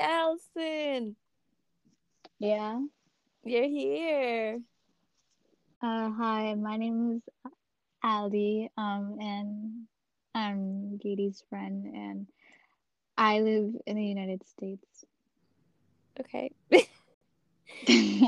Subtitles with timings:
[0.00, 1.16] Allison.
[2.38, 2.80] Yeah.
[3.44, 4.60] You're here.
[5.82, 7.52] Uh, hi, my name is
[8.02, 9.86] Allie, um, and
[10.34, 12.26] I'm Katie's friend, and
[13.16, 15.04] I live in the United States.
[16.18, 16.50] Okay.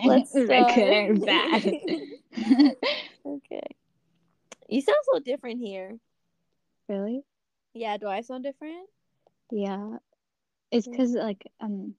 [0.04, 0.74] Let's start.
[0.74, 1.66] Good bad?
[3.26, 3.66] okay.
[4.68, 5.98] You sound so different here.
[6.88, 7.22] really?
[7.74, 8.88] Yeah, do I sound different?
[9.50, 9.96] Yeah.
[10.72, 11.94] It's because like um.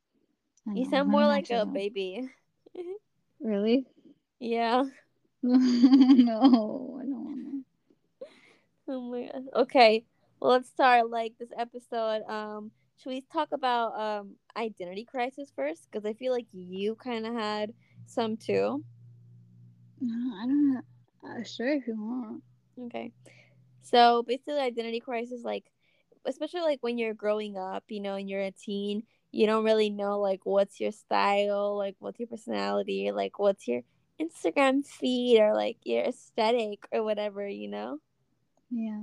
[0.65, 1.65] You know, sound more like a know.
[1.65, 2.27] baby.
[3.41, 3.85] Really?
[4.39, 4.85] Yeah.
[5.43, 7.65] no, I don't want
[8.87, 9.43] Oh my god.
[9.63, 10.05] Okay.
[10.39, 12.23] Well, let's start like this episode.
[12.29, 15.89] Um, should we talk about um identity crisis first?
[15.91, 17.73] Because I feel like you kind of had
[18.05, 18.83] some too.
[19.99, 20.81] No, I don't know.
[21.25, 22.43] Uh, sure, if you want.
[22.79, 23.11] Okay.
[23.81, 25.65] So basically, identity crisis, like,
[26.25, 29.89] especially like when you're growing up, you know, and you're a teen, you don't really
[29.89, 33.81] know like what's your style, like what's your personality, like what's your
[34.21, 37.97] Instagram feed or like your aesthetic or whatever, you know.
[38.69, 39.01] Yeah.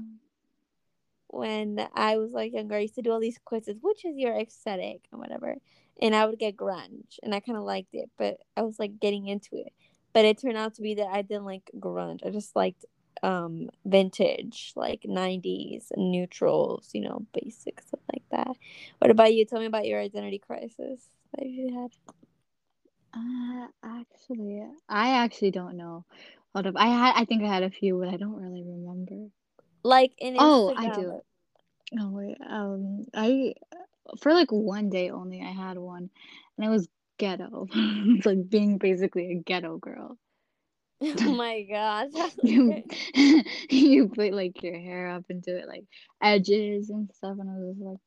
[1.28, 4.36] When I was like younger, I used to do all these quizzes, which is your
[4.36, 5.56] aesthetic and whatever,
[6.00, 8.98] and I would get grunge, and I kind of liked it, but I was like
[8.98, 9.72] getting into it,
[10.12, 12.26] but it turned out to be that I didn't like grunge.
[12.26, 12.84] I just liked
[13.22, 18.56] um vintage like 90s neutrals you know basic stuff like that
[18.98, 21.00] what about you tell me about your identity crisis
[21.36, 21.90] that you had
[23.12, 26.04] Uh, actually, I actually don't know.
[26.54, 26.74] Hold up.
[26.76, 29.30] I had, I think I had a few, but I don't really remember.
[29.82, 31.20] like in Oh, I do.
[31.92, 32.36] No, wait.
[32.48, 33.54] Um, I
[34.20, 36.10] for like one day only, I had one,
[36.56, 37.66] and it was ghetto.
[37.74, 40.18] It's like being basically a ghetto girl.
[41.26, 42.10] oh my gosh
[42.42, 42.84] You
[43.70, 45.84] you put like your hair up into it, like
[46.22, 47.98] edges and stuff, and I was like,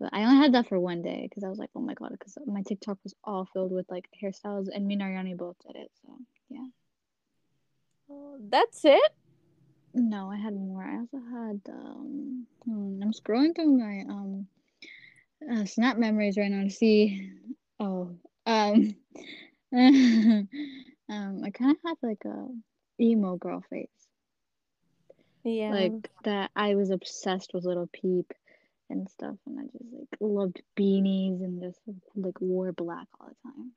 [0.00, 2.12] but I only had that for one day because I was like, oh my god,
[2.12, 5.76] because my TikTok was all filled with like hairstyles, and me and Ariane both did
[5.76, 5.90] it.
[6.04, 6.16] So
[6.50, 6.66] yeah.
[8.10, 9.12] Oh, that's it
[9.94, 10.82] No, I had more.
[10.84, 14.46] I also had um hmm, I'm scrolling through my um
[15.50, 17.30] uh, snap memories right now to see
[17.80, 18.16] oh
[18.46, 18.94] um
[21.08, 22.46] um I kind of had like a
[23.00, 23.88] emo girl face.
[25.44, 25.92] yeah Like
[26.24, 28.32] that I was obsessed with Lil Peep
[28.90, 31.80] and stuff and I just like loved beanies and just
[32.16, 33.72] like wore black all the time.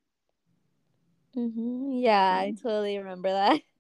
[1.34, 3.62] hmm yeah i totally remember that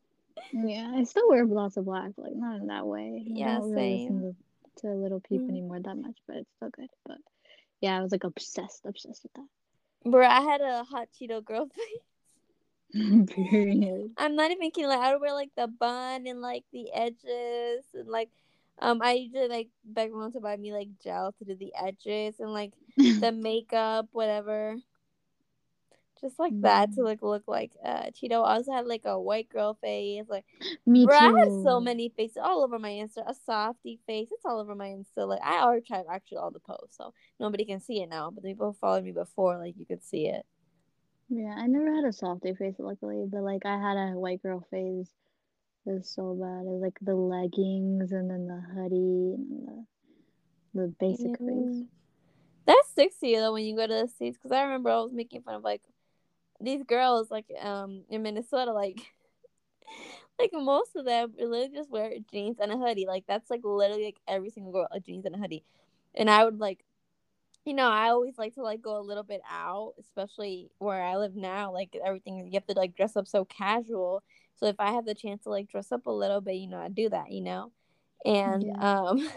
[0.53, 3.24] Yeah, I still wear lots of black, but, like not in that way.
[3.28, 4.00] I Yeah, don't really same.
[4.00, 4.36] listen
[4.78, 5.50] to, to Lil Peep Mm.
[5.50, 6.90] anymore that much, but it's still good.
[7.06, 7.18] But
[7.81, 9.47] yeah, I was like obsessed, obsessed with that.
[10.06, 12.16] bro i had a hot cheeto girl face.
[13.28, 14.12] Period.
[14.18, 17.86] i'm not even kidding like i would wear like the bun and like the edges
[17.94, 18.30] and like
[18.80, 22.40] um i usually like beg mom to buy me like gel to do the edges
[22.40, 24.75] and like the makeup, whatever.
[26.20, 27.06] Just like that to Mm.
[27.06, 28.44] like look like uh Cheeto.
[28.44, 30.25] I also had like a white girl face.
[30.28, 30.46] Like
[30.88, 31.19] Me bro, too.
[31.19, 33.24] I have so many faces all over my Insta.
[33.28, 34.30] A softy face.
[34.31, 35.28] It's all over my Insta.
[35.28, 38.31] Like I archived actually all the posts, so nobody can see it now.
[38.31, 40.44] But the people who followed me before, like you could see it.
[41.29, 44.65] Yeah, I never had a softy face, luckily, but like I had a white girl
[44.71, 45.09] phase.
[45.85, 46.65] It was so bad.
[46.65, 49.85] It was like the leggings and then the hoodie and the
[50.73, 51.35] the basic.
[51.39, 51.83] Yeah.
[52.65, 54.38] That sticks to you though when you go to the states.
[54.38, 55.81] Because I remember I was making fun of like
[56.59, 58.97] these girls like um in Minnesota like.
[60.39, 63.07] Like most of them literally just wear jeans and a hoodie.
[63.07, 65.63] Like that's like literally like every single girl a jeans and a hoodie.
[66.13, 66.85] And I would like
[67.67, 71.17] you know, I always like to like go a little bit out, especially where I
[71.17, 71.73] live now.
[71.73, 74.23] Like everything you have to like dress up so casual.
[74.55, 76.79] So if I have the chance to like dress up a little bit, you know,
[76.79, 77.73] I do that, you know.
[78.25, 78.79] And Yeah.
[78.79, 79.29] um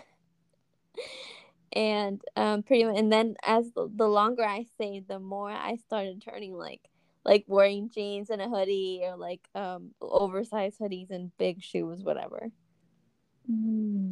[1.73, 5.77] and um pretty much and then as the, the longer I stayed, the more I
[5.77, 6.83] started turning like
[7.25, 12.51] like wearing jeans and a hoodie or like um oversized hoodies and big shoes, whatever.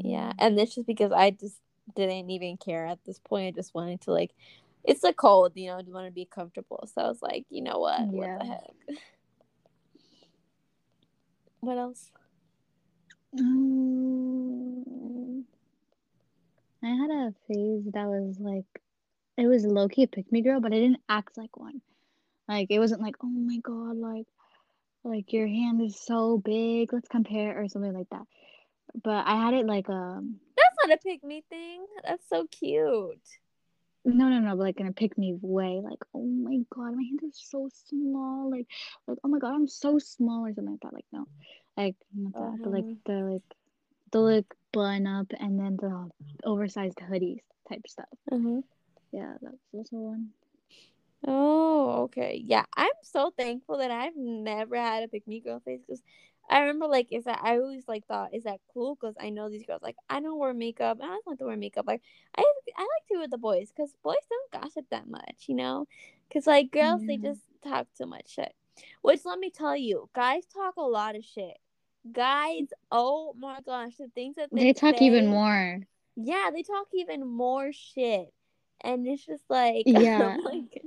[0.03, 0.39] Yeah, Mm.
[0.39, 1.61] and it's just because I just
[1.95, 3.49] didn't even care at this point.
[3.49, 4.33] I just wanted to like,
[4.85, 5.77] it's the cold, you know.
[5.77, 6.89] I just want to be comfortable.
[6.93, 8.01] So I was like, you know what?
[8.03, 8.61] What the heck?
[11.61, 12.13] What else?
[13.37, 15.45] Um,
[16.83, 18.65] I had a phase that was like
[19.37, 21.81] it was low key a pick me girl, but I didn't act like one.
[22.49, 24.27] Like it wasn't like, oh my god, like
[25.05, 28.27] like your hand is so big, let's compare or something like that.
[28.95, 31.87] But I had it like um That's not a pick me thing.
[32.05, 33.39] That's so cute.
[34.05, 37.03] no no no, but like in a pick me way, like oh my god, my
[37.03, 38.67] hands are so small, like
[39.07, 40.95] like oh my god, I'm so small or something like that.
[40.95, 41.27] Like no,
[41.77, 42.95] like not that, but like Uh-huh.
[43.07, 43.43] the like
[44.13, 46.11] the like button up and then the
[46.45, 48.09] oversized hoodies type stuff.
[48.33, 48.63] Uh-huh.
[49.13, 50.31] Yeah, that's also one.
[51.27, 52.43] Oh, okay.
[52.45, 56.03] Yeah, I'm so thankful that I've never had a pick me girl face because
[56.51, 59.49] I remember like is that I always like thought is that cool because I know
[59.49, 62.03] these girls like I don't wear makeup and I don't like to wear makeup like
[62.37, 62.43] I
[62.77, 65.87] I like to with the boys because boys don't gossip that much you know
[66.29, 68.53] because like girls they just talk too much shit
[69.03, 71.59] which let me tell you guys talk a lot of shit
[72.13, 75.81] guys oh my gosh the things that they, They talk even more.
[76.17, 78.33] yeah they talk even more shit
[78.81, 80.37] and it's just like Yeah.
[80.39, 80.83] Oh like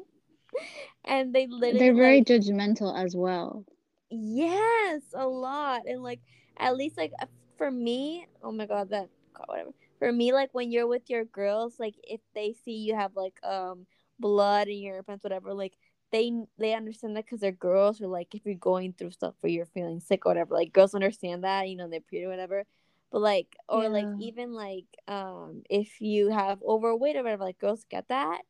[1.05, 3.65] and they literally They're very like, judgmental as well.
[4.11, 5.83] Yes, a lot.
[5.87, 6.21] And like
[6.57, 7.27] at least like uh,
[7.57, 9.71] for me, oh my god, that God, whatever.
[9.99, 13.43] For me, like when you're with your girls, like if they see you have like
[13.43, 13.87] um
[14.19, 15.73] blood in your pants, whatever, like
[16.11, 19.51] they they understand that because they're girls, or like if you're going through stuff where
[19.51, 22.65] you're feeling sick or whatever, like girls understand that, you know, they're period or whatever.
[23.11, 27.85] But like, or like even like um if you have overweight or whatever, like girls
[27.89, 28.41] get that.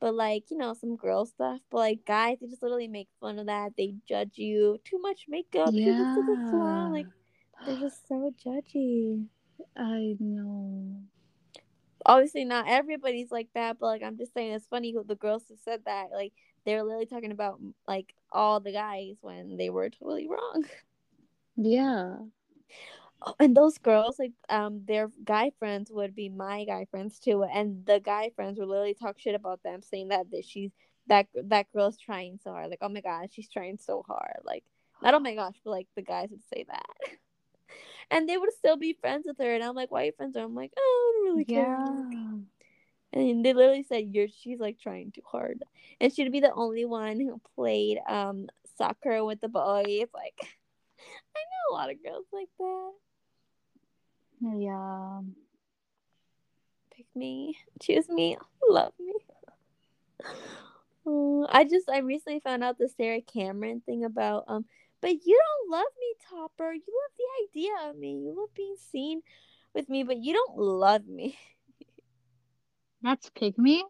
[0.00, 3.38] But like you know some girl stuff, but like guys, they just literally make fun
[3.38, 3.72] of that.
[3.76, 5.72] They judge you too much makeup.
[5.72, 6.56] She looks like a.
[6.56, 6.88] Yeah.
[6.88, 7.06] Like
[7.66, 9.26] they're just so judgy.
[9.76, 11.02] I know.
[12.06, 15.44] Obviously, not everybody's like that, but like I'm just saying, it's funny who the girls
[15.48, 16.06] who said that.
[16.12, 16.32] Like
[16.64, 20.64] they're literally talking about like all the guys when they were totally wrong.
[21.56, 22.16] Yeah.
[23.22, 27.42] Oh, and those girls, like um, their guy friends would be my guy friends too,
[27.44, 30.70] and the guy friends would literally talk shit about them, saying that that she's
[31.08, 32.70] that that girl's trying so hard.
[32.70, 34.38] Like, oh my god, she's trying so hard.
[34.44, 34.64] Like,
[35.02, 37.18] not oh my gosh, but like the guys would say that,
[38.10, 39.54] and they would still be friends with her.
[39.54, 40.46] And I'm like, why are you friends with her?
[40.46, 41.78] I'm like, oh, I don't really care.
[42.10, 42.38] Yeah.
[43.12, 45.62] And they literally said, "You're she's like trying too hard,"
[46.00, 50.06] and she'd be the only one who played um soccer with the boys.
[50.14, 52.92] Like, I know a lot of girls like that.
[54.40, 55.20] Yeah.
[56.96, 58.36] pick me, choose me,
[58.68, 59.12] love me.
[61.06, 64.64] Oh, I just I recently found out the Sarah Cameron thing about um,
[65.00, 66.72] but you don't love me, Topper.
[66.72, 68.12] You love the idea of me.
[68.12, 69.22] You love being seen
[69.74, 71.38] with me, but you don't love me.
[73.02, 73.82] That's pick me?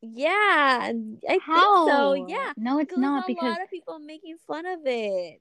[0.00, 0.92] Yeah, I
[1.28, 2.14] think so.
[2.14, 5.40] Yeah, No, it's not there's a because lot of people making fun of it,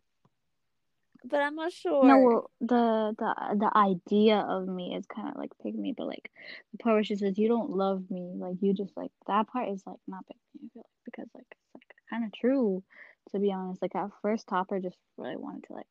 [1.24, 2.06] but I'm not sure.
[2.06, 6.08] no, well, the the the idea of me is kind of like pick me, but
[6.08, 6.32] like
[6.72, 9.70] the part where she says you don't love me, like you just like that part
[9.70, 12.84] is like not pick me, I feel like because like it's like kind of true,
[13.32, 13.82] to be honest.
[13.82, 15.88] Like at first, Topper just really wanted to like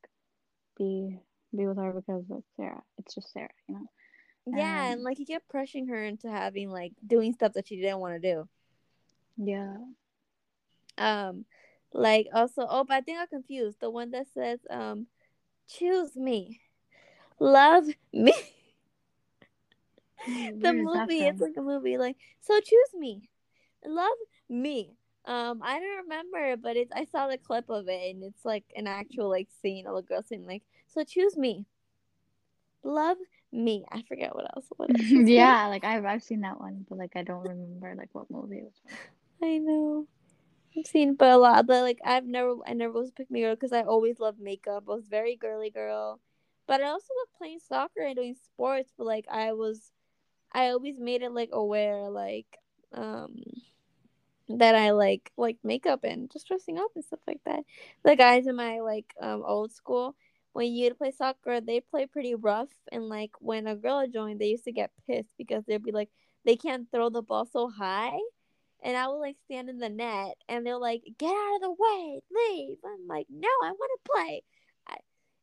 [0.76, 1.18] be
[1.56, 2.82] be with her because of Sarah.
[2.98, 3.86] It's just Sarah, you know.
[4.56, 8.00] yeah, and like he kept pressuring her into having like doing stuff that she didn't
[8.00, 8.48] want to do.
[9.38, 9.76] Yeah.
[10.98, 11.44] um
[11.94, 15.06] like also oh but i think i'm confused the one that says um
[15.68, 16.60] choose me.
[17.38, 18.34] Love me.
[20.24, 23.28] The Where is that movie it's like a movie like so choose me.
[23.84, 24.16] Love
[24.48, 24.94] me.
[25.24, 28.64] Um i don't remember but it's i saw the clip of it and it's like
[28.76, 31.66] an actual like scene of a girl saying like so choose me.
[32.84, 33.16] Love
[33.52, 33.84] me.
[33.90, 37.12] I forget what else what else yeah, like I've I've seen that one, but like
[37.16, 39.48] I don't remember like what movie it was from.
[39.48, 40.06] I know.
[40.76, 43.40] I've seen but a lot, but like I've never I never was a pick me
[43.40, 44.84] girl because I always loved makeup.
[44.88, 46.20] I was very girly girl.
[46.66, 49.92] But I also love playing soccer and doing sports, but like I was
[50.52, 52.58] I always made it like aware like
[52.92, 53.42] um
[54.48, 57.60] that I like like makeup and just dressing up and stuff like that.
[58.04, 60.16] The guys in my like um old school,
[60.52, 64.46] when you play soccer, they play pretty rough and like when a girl joined, they
[64.48, 66.10] used to get pissed because they'd be like
[66.44, 68.18] they can't throw the ball so high.
[68.82, 71.70] And I will like stand in the net and they're like, get out of the
[71.70, 72.78] way, leave.
[72.84, 74.42] I'm like, no, I want to play.
[74.88, 74.96] I,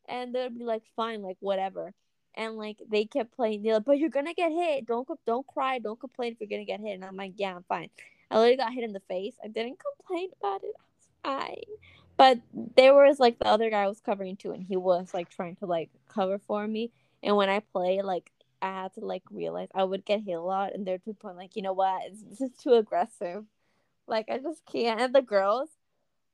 [0.07, 1.93] and they'd be like, fine, like whatever.
[2.35, 4.85] And like they kept playing, they're like, but you're gonna get hit.
[4.85, 6.95] Don't don't cry, don't complain if you're gonna get hit.
[6.95, 7.89] And I'm like, yeah, I'm fine.
[8.29, 9.35] I literally got hit in the face.
[9.43, 10.75] I didn't complain about it.
[11.23, 11.75] I was fine.
[12.17, 12.39] But
[12.75, 15.65] there was like the other guy was covering too, and he was like trying to
[15.65, 16.91] like cover for me.
[17.23, 18.31] And when I play, like
[18.61, 21.13] I had to like realize I would get hit a lot, and they're to the
[21.13, 23.45] point like, you know what, this is too aggressive.
[24.07, 24.99] Like I just can't.
[24.99, 25.69] And the girls,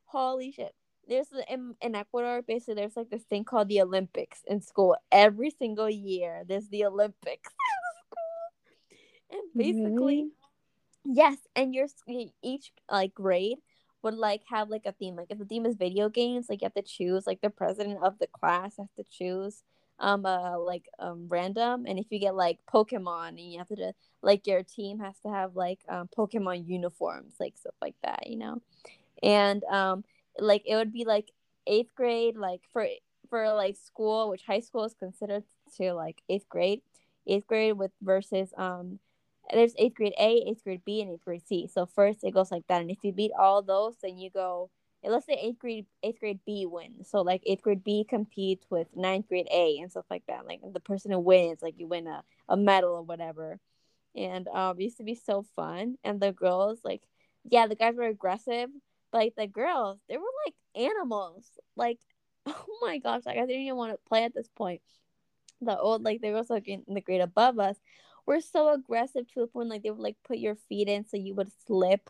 [0.05, 0.73] holy shit.
[1.07, 4.95] There's in, in Ecuador, basically, there's like this thing called the Olympics in school.
[5.11, 7.51] Every single year, there's the Olympics
[9.29, 10.31] in school, and basically, Really?
[11.05, 11.87] Yes, and your
[12.41, 13.59] each like grade
[14.01, 15.15] would like have like a theme.
[15.15, 17.27] Like if the theme is video games, like you have to choose.
[17.27, 19.63] Like the president of the class has to choose
[19.99, 21.85] um uh like um random.
[21.87, 25.29] And if you get like Pokemon, and you have to like your team has to
[25.29, 28.61] have like um Pokemon uniforms, like stuff like that, you know.
[29.23, 30.03] And um
[30.39, 31.31] like it would be like
[31.67, 32.87] eighth grade, like for
[33.29, 35.43] for like school, which high school is considered
[35.77, 36.81] to like eighth grade,
[37.27, 38.99] eighth grade with versus um
[39.53, 41.67] there's eighth grade A, eighth grade B, and eighth grade C.
[41.71, 44.69] So first it goes like that, and if you beat all those, then you go.
[45.07, 47.09] Let's say eighth grade eighth grade B wins.
[47.09, 50.45] So like eighth grade B competes with ninth grade A and stuff like that.
[50.45, 53.59] Like the person who wins, like you win a, a medal or whatever.
[54.15, 55.97] And um, it used to be so fun.
[56.03, 57.01] And the girls, like,
[57.49, 58.69] yeah, the guys were aggressive,
[59.11, 61.45] but like the girls, they were like animals.
[61.75, 61.99] Like,
[62.47, 64.81] oh my gosh, like I didn't even want to play at this point.
[65.61, 67.77] The old like the girls like in the grade above us
[68.25, 71.17] were so aggressive to the point like they would like put your feet in so
[71.17, 72.09] you would slip,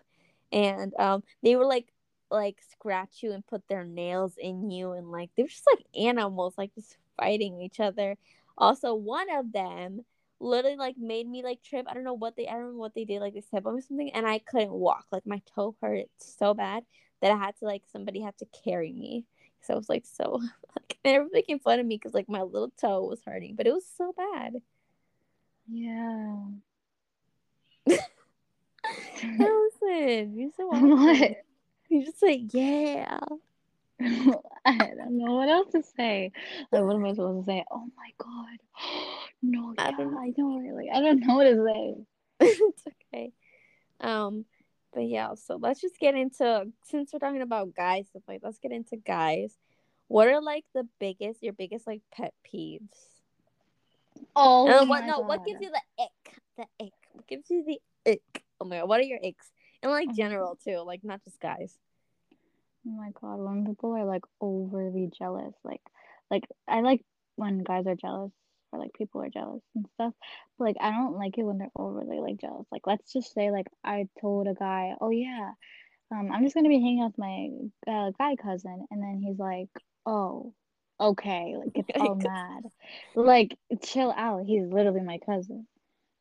[0.51, 1.91] and um they were like
[2.35, 5.85] like scratch you and put their nails in you and like they were just like
[5.95, 8.17] animals like just fighting each other.
[8.57, 10.01] Also, one of them
[10.39, 11.85] literally like made me like trip.
[11.89, 13.75] I don't know what they I don't know what they did, like they stepped on
[13.75, 15.05] me something and I couldn't walk.
[15.11, 16.83] Like my toe hurt so bad
[17.21, 19.25] that I had to like somebody had to carry me.
[19.61, 20.41] So I was like so
[20.75, 23.67] like they were making fun of me because like my little toe was hurting, but
[23.67, 24.61] it was so bad.
[25.67, 26.37] Yeah.
[30.35, 30.89] You're so awesome.
[30.91, 31.44] What?
[31.95, 33.19] You just say yeah.
[34.01, 36.33] I don't know what else to say.
[36.71, 37.63] Like, what am I supposed to say?
[37.71, 38.59] Oh my god.
[39.41, 40.73] No, I don't- I know.
[40.75, 41.95] Like, I don't know what to say.
[42.39, 42.83] it's
[43.13, 43.31] okay.
[44.01, 44.45] Um,
[44.91, 48.57] but yeah, so let's just get into since we're talking about guys stuff like let's
[48.59, 49.55] get into guys.
[50.07, 52.81] What are like the biggest your biggest like pet peeves?
[54.35, 55.27] Oh, and what no, god.
[55.27, 56.41] what gives you the ick?
[56.57, 56.93] The ick.
[57.13, 58.43] What gives you the ick?
[58.59, 59.51] Oh my god, what are your icks?
[59.83, 60.15] And like Mhm.
[60.15, 61.77] general too, like not just guys.
[62.87, 65.81] Oh my god, when people are like overly jealous, like,
[66.29, 67.01] like I like
[67.35, 68.31] when guys are jealous
[68.71, 70.13] or like people are jealous and stuff.
[70.57, 72.67] But like, I don't like it when they're overly like jealous.
[72.71, 75.51] Like, let's just say like I told a guy, oh yeah,
[76.11, 77.49] um, I'm just gonna be hanging out with my
[77.87, 79.69] uh, guy cousin, and then he's like,
[80.05, 80.53] oh,
[80.99, 82.63] okay, like gets all mad.
[83.15, 84.45] Like, chill out.
[84.45, 85.67] He's literally my cousin.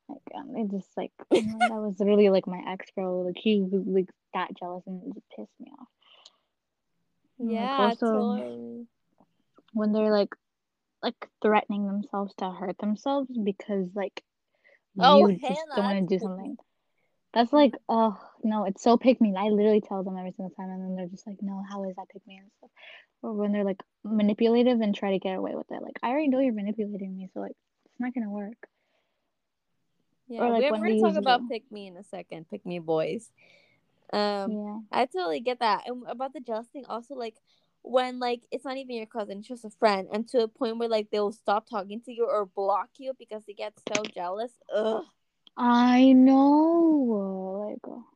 [0.09, 3.21] Like, um, it just like that was really like my ex bro.
[3.21, 5.89] Like he was like that jealous and it just pissed me off.
[7.39, 8.87] And, like, Yeah, also, totally.
[9.73, 10.35] when they're like
[11.03, 14.23] like threatening themselves to hurt themselves because like
[14.99, 16.57] Oh, you just don't want to do something.
[17.33, 19.35] That's like oh no, it's so pick me.
[19.37, 21.97] I literally tell them every single time, and then they're just like, no, how is
[21.97, 22.71] that pick me and stuff.
[23.23, 25.83] Or when they're like manipulative and try to get away with it.
[25.83, 28.69] Like I already know you're manipulating me, so like it's not gonna work.
[30.29, 32.47] Yeah, like, we're, we're gonna talk about pick me in a second.
[32.51, 33.31] Pick me boys.
[34.13, 34.79] Um, yeah.
[34.93, 35.85] I totally get that.
[35.87, 37.37] And about the jealous thing, also like
[37.83, 40.79] when like it's not even your cousin, it's just a friend, and to a point
[40.79, 44.53] where like they'll stop talking to you or block you because they get so jealous.
[44.75, 45.05] Ugh,
[45.57, 47.69] I know.
[47.69, 48.07] Like oh,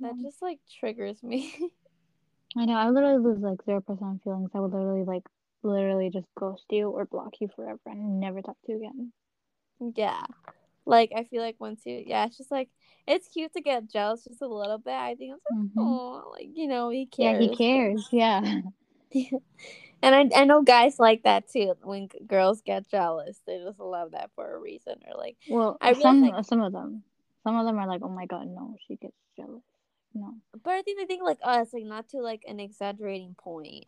[0.00, 1.54] that just like triggers me.
[2.56, 2.74] I know.
[2.74, 4.50] I literally lose like zero percent feelings.
[4.54, 5.24] I would literally like
[5.62, 9.12] literally just ghost you or block you forever and never talk to you again.
[9.96, 10.24] yeah,
[10.86, 12.68] like I feel like once you, yeah, it's just like
[13.08, 14.92] it's cute to get jealous just a little bit.
[14.94, 15.70] I think it's like, Mhm.
[15.78, 17.42] oh, like you know, he cares.
[17.44, 18.08] Yeah, he cares.
[18.12, 18.60] Yeah.
[20.00, 21.74] And I, I know guys like that too.
[21.82, 25.92] When girls get jealous, they just love that for a reason, or like Well, I
[25.94, 27.02] some like- some of them,
[27.42, 29.62] some of them are like, oh my god, no, she gets jealous.
[30.14, 30.34] No.
[30.62, 33.86] But I think they think like us, like not to like an exaggerating point.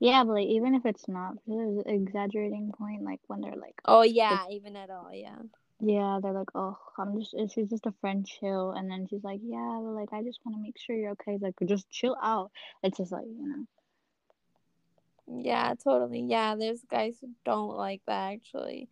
[0.00, 4.02] Yeah, but like even if it's not an exaggerating point, like when they're like, Oh
[4.02, 5.36] yeah, even at all, yeah.
[5.84, 9.40] Yeah, they're like, oh, I'm just, she's just a friend, chill, and then she's like,
[9.42, 11.36] yeah, but like I just want to make sure you're okay.
[11.38, 12.50] Like just chill out.
[12.82, 15.42] It's just like you know.
[15.42, 16.22] Yeah, totally.
[16.22, 18.88] Yeah, there's guys who don't like that actually.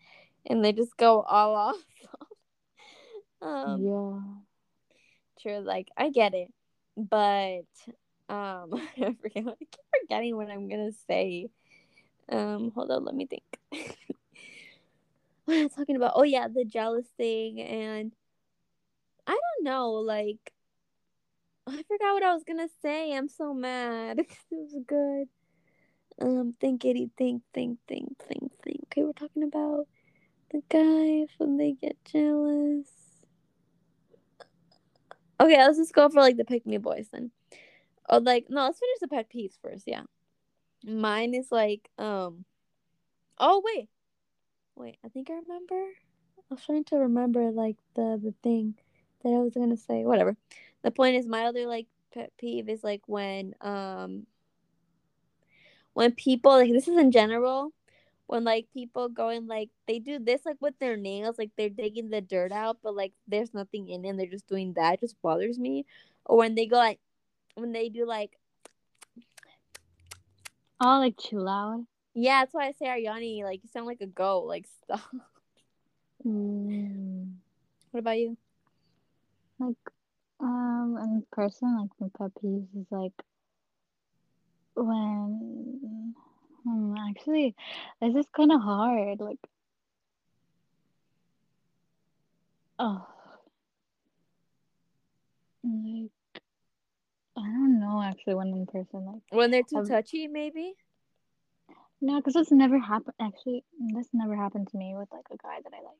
[0.46, 1.76] And they just go all off.
[3.40, 4.20] um yeah.
[5.40, 6.52] true, like I get it.
[6.96, 7.64] But
[8.28, 11.49] um I forget I keep forgetting what I'm gonna say.
[12.28, 13.58] Um hold on, let me think.
[15.44, 16.12] what am I talking about?
[16.14, 18.12] Oh yeah, the jealous thing and
[19.26, 20.52] I don't know, like
[21.66, 23.12] I forgot what I was gonna say.
[23.14, 24.18] I'm so mad.
[24.20, 25.28] it was good.
[26.20, 28.80] Um, think thinkity think, think, think, think, think.
[28.87, 29.87] Okay, we're talking about
[30.50, 32.88] the guys when they get jealous.
[35.40, 37.30] Okay, let's just go for like the pick me boys then.
[38.08, 39.84] Oh, like no, let's finish the pet peeves first.
[39.87, 40.02] Yeah,
[40.84, 42.44] mine is like um.
[43.38, 43.88] Oh wait,
[44.76, 44.99] wait.
[45.05, 45.75] I think I remember.
[46.50, 48.75] I was trying to remember like the the thing
[49.23, 50.05] that I was gonna say.
[50.05, 50.37] Whatever.
[50.83, 54.26] The point is, my other like pet peeve is like when um
[55.95, 57.73] when people like this is in general
[58.26, 61.69] when like people go and like they do this like with their nails like they're
[61.69, 65.00] digging the dirt out but like there's nothing in it and they're just doing that
[65.00, 65.85] just bothers me
[66.25, 66.99] or when they go like
[67.57, 68.38] when they do like
[70.85, 71.87] Oh, like too loud.
[72.14, 75.00] Yeah that's why i say ariani like you sound like a goat like stop
[76.26, 77.33] Mm.
[77.90, 78.37] what about you
[79.59, 79.76] Like,
[80.40, 83.12] um, in person, like my pet peeves is like
[84.75, 86.14] when,
[86.64, 87.54] hmm, actually,
[88.00, 89.21] this is kind of hard.
[89.21, 89.38] Like,
[92.78, 93.07] oh,
[95.64, 96.11] like
[97.37, 98.02] I don't know.
[98.02, 100.75] Actually, when in person, like When they're too I've- touchy, maybe.
[102.02, 103.14] No, because it's never happened.
[103.21, 105.97] Actually, this never happened to me with like a guy that I like.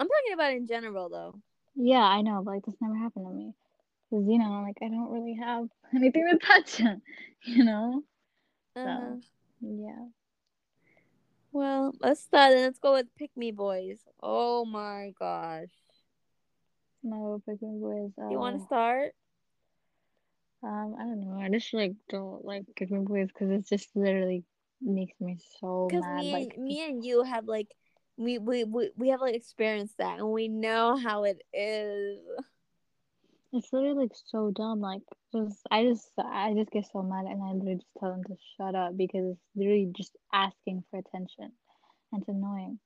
[0.00, 1.34] I'm talking about in general though.
[1.76, 3.52] Yeah, I know, but like this never happened to me.
[4.10, 7.02] Cause you know, like I don't really have anything to touch on,
[7.42, 8.02] you know.
[8.76, 9.16] Uh-huh.
[9.60, 10.06] Yeah.
[11.52, 14.00] Well, let's start and let's go with Pick Me Boys.
[14.22, 15.68] Oh my gosh.
[17.02, 18.10] No picking boys.
[18.20, 19.12] Uh, You want to start?
[20.62, 21.38] Um, I don't know.
[21.40, 24.44] I just like don't like Pick Me boys because it's just literally
[24.80, 27.68] makes me so Because me, Like, me and you have like,
[28.16, 32.18] we, we, we, we have like experienced that and we know how it is.
[33.52, 34.80] it's literally like so dumb.
[34.80, 35.02] Like,
[35.34, 38.36] just I just I just get so mad and I literally just tell them to
[38.56, 41.52] shut up because it's literally just asking for attention,
[42.12, 42.78] and it's annoying.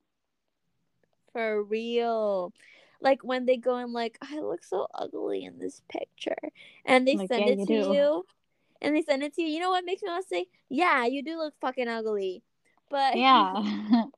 [1.32, 2.52] For real.
[3.00, 6.36] Like when they go and like, I look so ugly in this picture.
[6.84, 7.92] And they Like, send yeah, it to do.
[7.92, 8.24] you.
[8.82, 9.48] And they send it to you.
[9.48, 12.42] You know what makes me want to say, yeah, you do look fucking ugly.
[12.90, 13.52] But Yeah.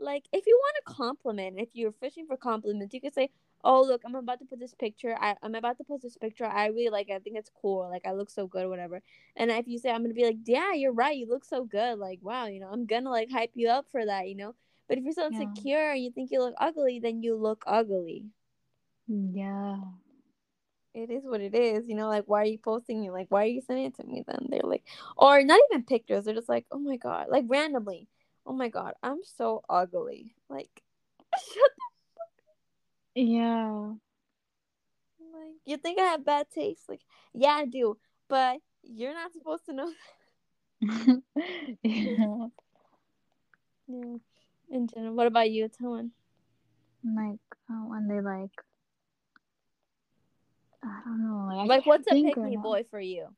[0.00, 3.30] like if you want a compliment, if you're fishing for compliments, you could say,
[3.62, 5.16] Oh look, I'm about to put this picture.
[5.20, 6.46] I, I'm about to post this picture.
[6.46, 7.14] I really like it.
[7.14, 7.88] I think it's cool.
[7.90, 9.02] Like I look so good, or whatever.
[9.36, 11.98] And if you say I'm gonna be like, Yeah, you're right, you look so good,
[11.98, 14.54] like wow, you know, I'm gonna like hype you up for that, you know.
[14.88, 15.38] But if you're so Yeah.
[15.38, 18.26] insecure and you think you look ugly, then you look ugly.
[19.08, 19.76] Mm, yeah.
[20.92, 22.08] It is what it is, you know.
[22.08, 23.12] Like, why are you posting it?
[23.12, 24.24] Like, why are you sending it to me?
[24.26, 24.82] Then they're like,
[25.16, 26.24] or not even pictures.
[26.24, 28.08] They're just like, oh my god, like randomly,
[28.44, 30.34] oh my god, I'm so ugly.
[30.48, 30.82] Like,
[31.54, 31.70] shut
[33.14, 33.92] Yeah.
[35.32, 36.88] like, you think I have bad taste?
[36.88, 37.02] Like,
[37.34, 37.96] yeah, I do,
[38.28, 39.92] but you're not supposed to know.
[41.82, 42.46] yeah.
[43.86, 44.16] Yeah.
[44.70, 46.12] In general, what about you, Tone?
[47.04, 48.52] Like uh, when they like,
[50.82, 51.46] I don't know.
[51.48, 53.28] Like, I Like, what's a pick me boy for you?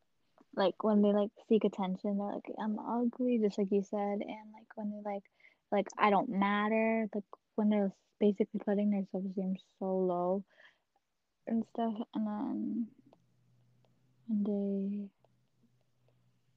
[0.55, 4.53] Like when they like seek attention, they're like, I'm ugly, just like you said, and
[4.53, 5.23] like when they like,
[5.71, 7.09] like I don't matter.
[7.15, 7.25] Like
[7.55, 10.45] when they're basically putting their self esteem so low
[11.47, 12.87] and stuff, and then
[14.29, 15.09] when they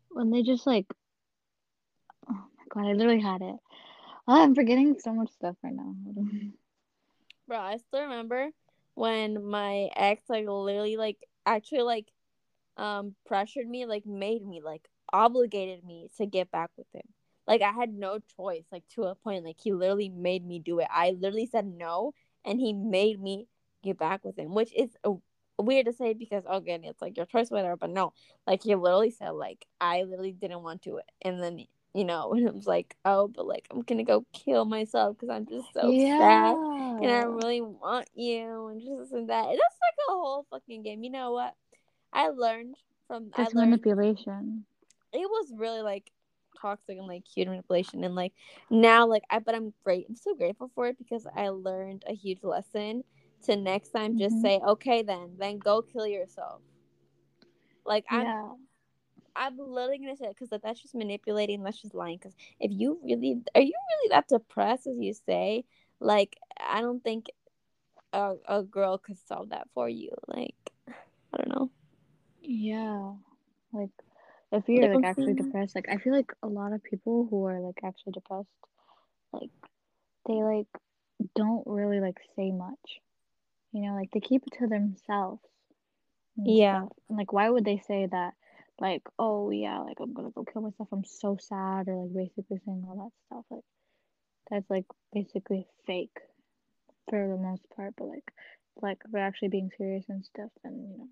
[0.10, 0.86] when they just like,
[2.30, 3.56] oh my god, I literally had it.
[4.28, 5.96] Oh, I'm forgetting so much stuff right now.
[7.48, 8.50] Bro, I still remember
[8.96, 12.08] when my ex like literally like actually like
[12.78, 17.04] um pressured me, like made me like obligated me to get back with him.
[17.48, 19.46] Like I had no choice, like to a point.
[19.46, 20.88] Like he literally made me do it.
[20.92, 23.48] I literally said no and he made me
[23.84, 25.12] get back with him, which is uh,
[25.60, 27.78] weird to say because again, it's like your choice, whatever.
[27.78, 28.14] But no,
[28.48, 32.34] like he literally said, like I literally didn't want to it, and then you know,
[32.34, 35.74] and it was like, oh, but like I'm gonna go kill myself because I'm just
[35.74, 37.00] so sad yeah.
[37.02, 39.46] and I really want you and just this and that.
[39.50, 41.04] It's like a whole fucking game.
[41.04, 41.56] You know what?
[42.14, 42.76] I learned
[43.08, 44.66] from That's I learned manipulation.
[45.14, 46.12] it was really like
[46.62, 48.34] toxic and like huge manipulation and like
[48.70, 50.08] now like I but I'm great.
[50.10, 53.04] I'm so grateful for it because I learned a huge lesson
[53.44, 54.42] to next time just Mhm.
[54.42, 56.62] say, Okay then, then go kill yourself.
[57.86, 58.54] Like I'm Yeah.
[59.36, 61.64] I'm literally gonna say because that's just manipulating.
[61.64, 62.18] That's just lying.
[62.18, 65.66] Because if you really are you really that depressed as you say,
[66.00, 67.28] like I don't think
[68.14, 70.12] a a girl could solve that for you.
[70.28, 70.56] Like
[71.34, 71.72] I don't know.
[72.42, 73.14] Yeah.
[73.74, 73.92] Like
[74.52, 77.60] if you're Like, actually depressed, like I feel like a lot of people who are
[77.62, 78.50] like actually depressed,
[79.34, 79.52] like
[80.28, 80.68] they like
[81.36, 83.02] don't really like say much.
[83.72, 85.42] You know, like they keep it to themselves.
[86.38, 86.88] Yeah.
[86.88, 86.94] stuff.
[87.10, 88.34] And like why would they say that
[88.80, 92.60] like, oh yeah, like I'm gonna go kill myself, I'm so sad or like basically
[92.66, 93.46] saying all that stuff.
[93.50, 93.64] Like
[94.50, 96.18] that's like basically fake
[97.10, 98.32] for the most part, but like
[98.82, 101.08] like they're actually being serious and stuff then you know.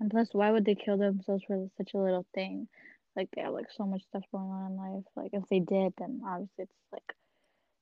[0.00, 2.68] And plus why would they kill themselves for such a little thing?
[3.16, 5.04] Like they have like so much stuff going on in life.
[5.16, 7.16] Like if they did then obviously it's like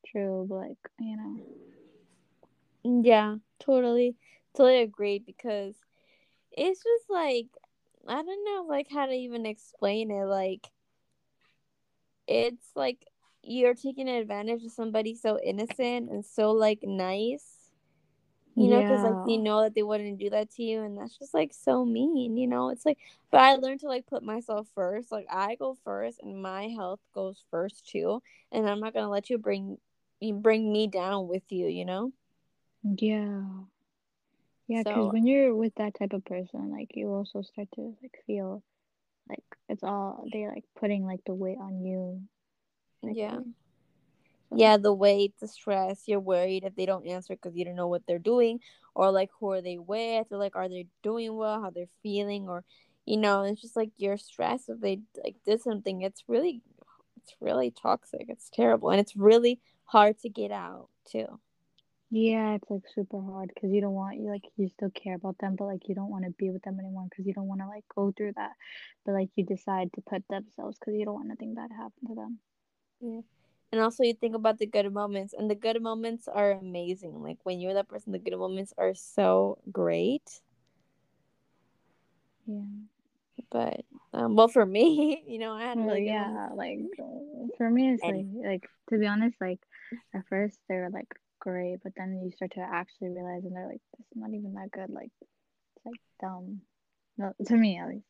[0.07, 3.03] true, but like, you know.
[3.03, 4.15] Yeah, totally,
[4.57, 5.75] totally agree because
[6.53, 7.47] it's just like
[8.07, 10.25] I don't know like how to even explain it.
[10.27, 10.69] Like
[12.27, 13.07] it's like
[13.43, 17.71] you're taking advantage of somebody so innocent and so like nice.
[18.57, 21.19] You know, because like you know that they wouldn't do that to you, and that's
[21.19, 22.37] just like so mean.
[22.37, 22.99] You know, it's like,
[23.33, 25.11] but I learned to like put myself first.
[25.11, 28.23] Like I go first, and my health goes first too.
[28.53, 29.79] And I'm not gonna let you bring
[30.21, 31.67] you bring me down with you.
[31.67, 32.13] You know.
[32.85, 33.41] Yeah.
[34.69, 37.97] Yeah, because So when you're with that type of person, like you also start to
[38.03, 38.63] like feel
[39.29, 42.23] like it's all they like putting like the weight on you.
[43.03, 43.37] Like, yeah.
[43.37, 43.45] so-
[44.57, 47.89] Yeah, the weight, the stress, you're worried if they don't answer because you don't know
[47.89, 48.61] what they're doing,
[48.95, 52.49] or like who are they with, or like are they doing well, how they're feeling,
[52.49, 52.65] or
[53.07, 56.03] you know, it's just like you're stressed if they like did something.
[56.03, 56.63] It's really,
[57.23, 58.27] it's really toxic.
[58.29, 61.41] It's terrible, and it's really hard to get out too.
[62.11, 65.37] Yeah, it's like super hard because you don't want you like you still care about
[65.39, 67.61] them, but like you don't want to be with them anymore because you don't want
[67.61, 68.53] to like go through that.
[69.05, 72.09] But like you decide to put themselves because you don't want nothing bad to happen
[72.09, 72.39] to them.
[73.01, 73.21] Yeah.
[73.73, 77.21] And also, you think about the good moments, and the good moments are amazing.
[77.21, 80.23] Like when you're that person, the good moments are so great.
[82.47, 82.63] Yeah.
[83.51, 83.81] But
[84.13, 86.79] um, well, for me, you know, I had really good yeah, like
[87.59, 89.59] for me, it's like like to be honest, like
[90.15, 91.09] at first they were like
[91.45, 94.55] great, but then you start to actually realize, and they're like, "This is not even
[94.55, 94.91] that good.
[94.91, 96.63] Like it's like dumb.
[97.19, 98.07] No, to me at least.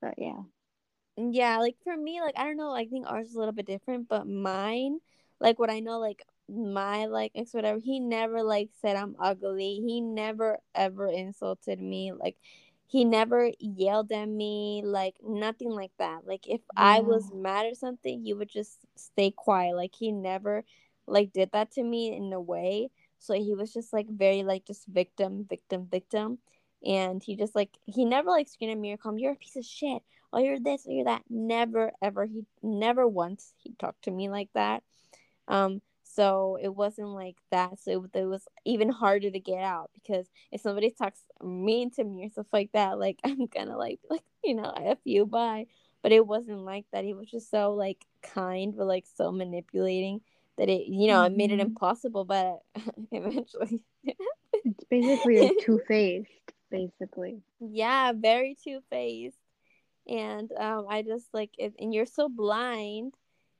[0.00, 0.40] But yeah.
[1.16, 3.66] Yeah, like for me, like I don't know, I think ours is a little bit
[3.66, 4.98] different, but mine,
[5.40, 9.82] like what I know, like my like ex whatever, he never like said I'm ugly.
[9.86, 12.12] He never ever insulted me.
[12.12, 12.36] Like
[12.86, 16.26] he never yelled at me, like nothing like that.
[16.26, 19.76] Like if I was mad or something, he would just stay quiet.
[19.76, 20.64] Like he never
[21.06, 22.90] like did that to me in a way.
[23.18, 26.38] So he was just like very like just victim, victim, victim.
[26.84, 29.36] And he just like he never like screamed at me or called me, You're a
[29.36, 31.22] piece of shit oh you're this or you're that.
[31.28, 32.26] Never ever.
[32.26, 34.82] He never once he talked to me like that.
[35.48, 37.78] Um so it wasn't like that.
[37.80, 42.04] So it, it was even harder to get out because if somebody talks mean to
[42.04, 45.66] me or stuff like that like i'm gonna like like you know f you bye
[46.02, 47.04] but it wasn't like that.
[47.04, 50.20] He was just so like kind but like so manipulating
[50.58, 51.60] that it you know it made it Mhm.
[51.60, 52.60] impossible but
[53.12, 53.80] eventually
[54.64, 56.30] It's basically like two faced,
[56.70, 57.42] basically.
[57.60, 59.38] yeah very two-faced
[60.08, 63.14] and um i just like it, and you're so blind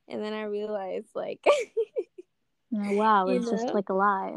[0.08, 1.44] and then i realized like
[2.70, 4.36] know, wow, it's just like a lie.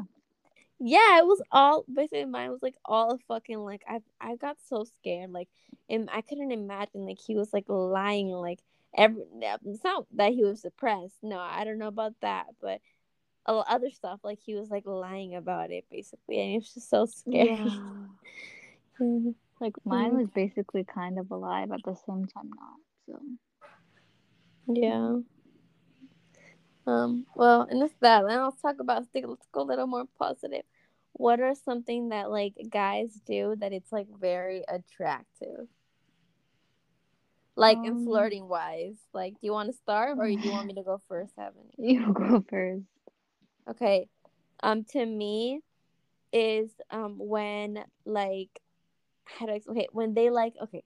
[0.79, 4.83] yeah it was all basically mine was like all fucking like i i got so
[4.83, 5.47] scared like
[5.89, 8.59] and i couldn't imagine like he was like lying like
[8.97, 9.23] every
[9.65, 12.79] it's not that he was depressed no i don't know about that but
[13.47, 17.05] other stuff like he was like lying about it basically and it was just so
[17.05, 17.61] scary
[18.99, 19.31] Yeah.
[19.59, 20.17] Like mine Mhm.
[20.19, 22.79] was basically kind of alive at the same time not.
[23.05, 23.19] So
[24.67, 25.17] Yeah.
[26.87, 27.25] Um.
[27.35, 28.25] Well, and that's that.
[28.27, 29.05] Then let's talk about.
[29.13, 30.63] Let's go a little more positive.
[31.13, 35.67] What are something that like guys do that it's like very attractive?
[37.55, 38.97] Like in Um, flirting wise.
[39.13, 41.69] Like, do you want to start or do you want me to go first, Evan?
[41.77, 42.83] you go first.
[43.69, 44.07] Okay.
[44.61, 44.83] Um.
[44.91, 45.61] To me,
[46.33, 48.49] is um when like
[49.23, 50.83] how do I okay when they like okay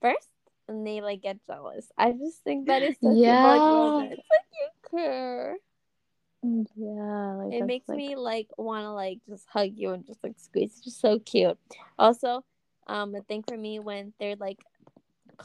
[0.00, 0.28] first
[0.68, 1.86] and they like get jealous.
[1.96, 3.46] I just think that is so Yeah.
[3.46, 5.56] like, it's like you care.
[6.42, 10.22] Yeah, like it makes like me like want to like just hug you and just
[10.22, 10.72] like squeeze.
[10.72, 11.56] It's just so cute.
[11.98, 12.44] Also,
[12.88, 14.58] um, a thing for me when they're like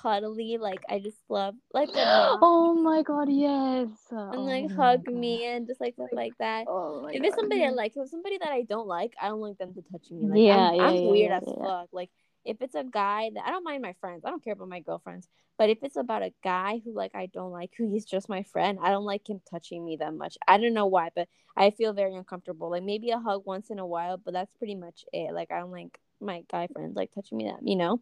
[0.02, 1.90] cuddly, like I just love like
[2.42, 3.90] Oh my god, yes.
[4.32, 5.12] and Oh like hug God.
[5.12, 6.68] me and just like stuff like that.
[6.68, 7.24] Oh If god.
[7.24, 9.74] it's somebody I like, if it's somebody that I don't like, I don't like them
[9.74, 10.28] to touch me.
[10.28, 11.88] Like Yeah, I'm, yeah, I'm yeah, weird yeah, as fuck.
[11.94, 12.10] Like
[12.46, 14.82] if it's a guy that I don't mind my friends, I don't care about my
[14.82, 15.28] girlfriends.
[15.58, 18.44] But if it's about a guy who like I don't like, who he's just my
[18.44, 20.38] friend, I don't like him touching me that much.
[20.48, 22.70] I don't know why, but I feel very uncomfortable.
[22.72, 25.34] Like maybe a hug once in a while, but that's pretty much it.
[25.34, 28.02] Like I don't like my guy friends like touching me that, you know.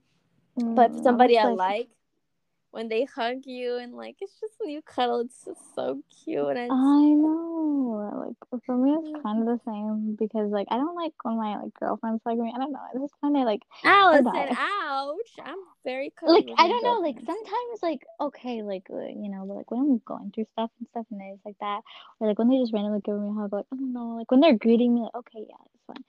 [0.76, 1.90] But Mm, for somebody was I like,
[2.72, 6.58] when they hug you and like it's just when you cuddle, it's just so cute
[6.58, 8.26] and I know.
[8.28, 11.58] Like for me, it's kind of the same because like I don't like when my
[11.58, 12.52] like girlfriends hug me.
[12.56, 12.80] I don't know.
[12.94, 15.40] It's just kind of like Allison, ouch!
[15.44, 17.08] I'm very like I don't know.
[17.08, 20.88] Like sometimes like okay, like uh, you know, like when I'm going through stuff and
[20.90, 21.82] stuff and it's like that,
[22.20, 24.32] or like when they just randomly give me a hug, like I don't know, like
[24.32, 25.56] when they're greeting me, like okay, yeah,
[25.88, 26.04] fine.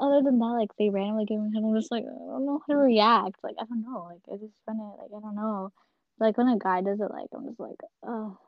[0.00, 2.60] Other than that, like they randomly give me hug, I'm just like I don't know
[2.66, 3.36] how to react.
[3.42, 4.08] Like I don't know.
[4.08, 5.72] Like I just find it like I don't know.
[6.18, 8.38] Like when a guy does it, like I'm just like oh,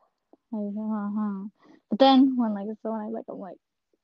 [0.52, 1.48] like uh-huh.
[1.90, 3.56] But then when like someone I like, I'm like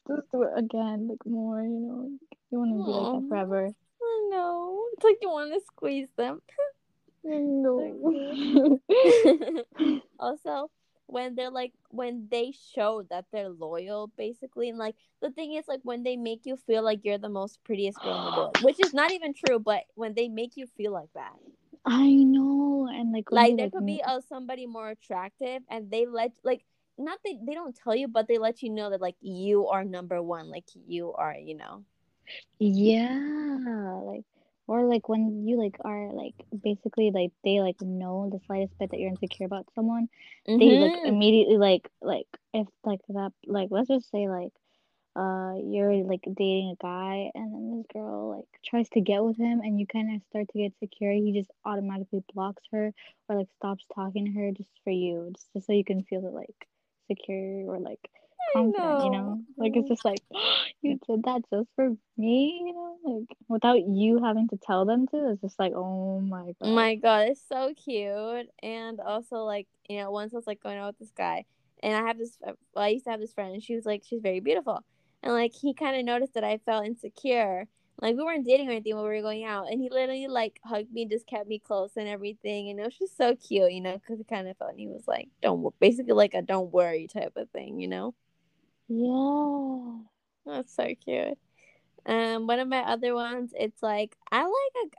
[0.08, 2.08] just do it again, like more, you know.
[2.10, 3.68] Like, you want to be like that forever.
[4.02, 4.84] I know.
[4.94, 6.40] It's like you want to squeeze them.
[7.24, 8.80] No.
[10.18, 10.70] also,
[11.08, 15.68] when they're like when they show that they're loyal, basically, and like the thing is
[15.68, 18.56] like when they make you feel like you're the most prettiest girl in the world,
[18.58, 21.36] which is not even true, but when they make you feel like that.
[21.86, 26.06] I know, and like like there like, could be uh, somebody more attractive and they
[26.06, 26.64] let like
[26.98, 29.84] not they they don't tell you but they let you know that like you are
[29.84, 31.84] number one like you are you know
[32.58, 34.24] Yeah, like
[34.68, 38.90] or like when you like are like basically like they like know the slightest bit
[38.90, 40.08] that you're insecure about someone,
[40.58, 41.04] they like Mm-hmm.
[41.04, 44.52] immediately like like if like that like let's just say like
[45.16, 49.36] uh you're like dating a guy and then this girl like tries to get with
[49.36, 52.92] him and you kind of start to get secure, he just automatically blocks her
[53.28, 56.22] or like stops talking to her just for you, just, just so you can feel
[56.32, 56.68] like
[57.08, 58.10] secure or like
[58.54, 59.40] confident, you know.
[59.56, 60.22] Like it's just like
[60.82, 62.96] you did that just for me, you know?
[63.04, 66.70] Like without you having to tell them to, it's just like, oh my god.
[66.70, 68.48] My God, it's so cute.
[68.62, 71.44] And also, like, you know, once I was like going out with this guy,
[71.82, 73.86] and I have this, uh, well, I used to have this friend, and she was
[73.86, 74.82] like, she's very beautiful.
[75.22, 77.66] And like, he kind of noticed that I felt insecure.
[78.00, 79.66] Like, we weren't dating or anything when we were going out.
[79.68, 82.70] And he literally, like, hugged me, and just kept me close and everything.
[82.70, 84.86] And it was just so cute, you know, because it kind of felt, and he
[84.86, 88.14] was like, don't, basically like a don't worry type of thing, you know?
[88.88, 89.98] Yeah.
[90.46, 91.38] That's so cute.
[92.06, 94.50] Um, one of my other ones, it's like I like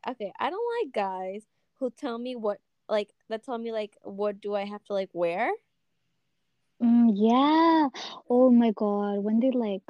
[0.05, 0.31] a okay.
[0.39, 1.43] I don't like guys
[1.79, 5.09] who tell me what like that tell me like what do I have to like
[5.13, 5.51] wear.
[6.81, 7.89] Mm, yeah.
[8.29, 9.19] Oh my God.
[9.19, 9.83] When they like,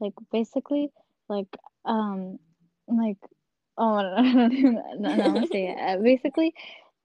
[0.00, 0.90] like basically,
[1.28, 1.46] like,
[1.84, 2.38] um,
[2.88, 3.18] like,
[3.78, 4.48] oh, no,
[4.98, 5.78] no, no, say it.
[5.78, 6.52] Uh, Basically,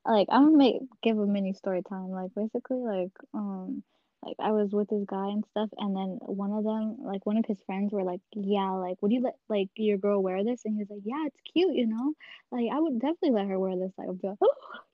[0.05, 2.09] like I'm gonna make give a mini story time.
[2.11, 3.83] Like basically, like um,
[4.23, 7.37] like I was with this guy and stuff, and then one of them, like one
[7.37, 10.61] of his friends, were like, "Yeah, like would you let like your girl wear this?"
[10.65, 12.13] And he was like, "Yeah, it's cute, you know.
[12.51, 14.37] Like I would definitely let her wear this." Like, I'd be like,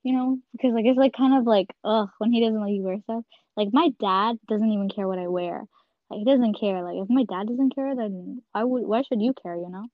[0.03, 2.83] you know, because like it's like kind of like ugh when he doesn't let you
[2.83, 3.23] wear stuff.
[3.57, 5.63] Like my dad doesn't even care what I wear.
[6.09, 6.83] Like he doesn't care.
[6.83, 8.83] Like if my dad doesn't care, then I would.
[8.83, 9.55] Why should you care?
[9.55, 9.88] You know?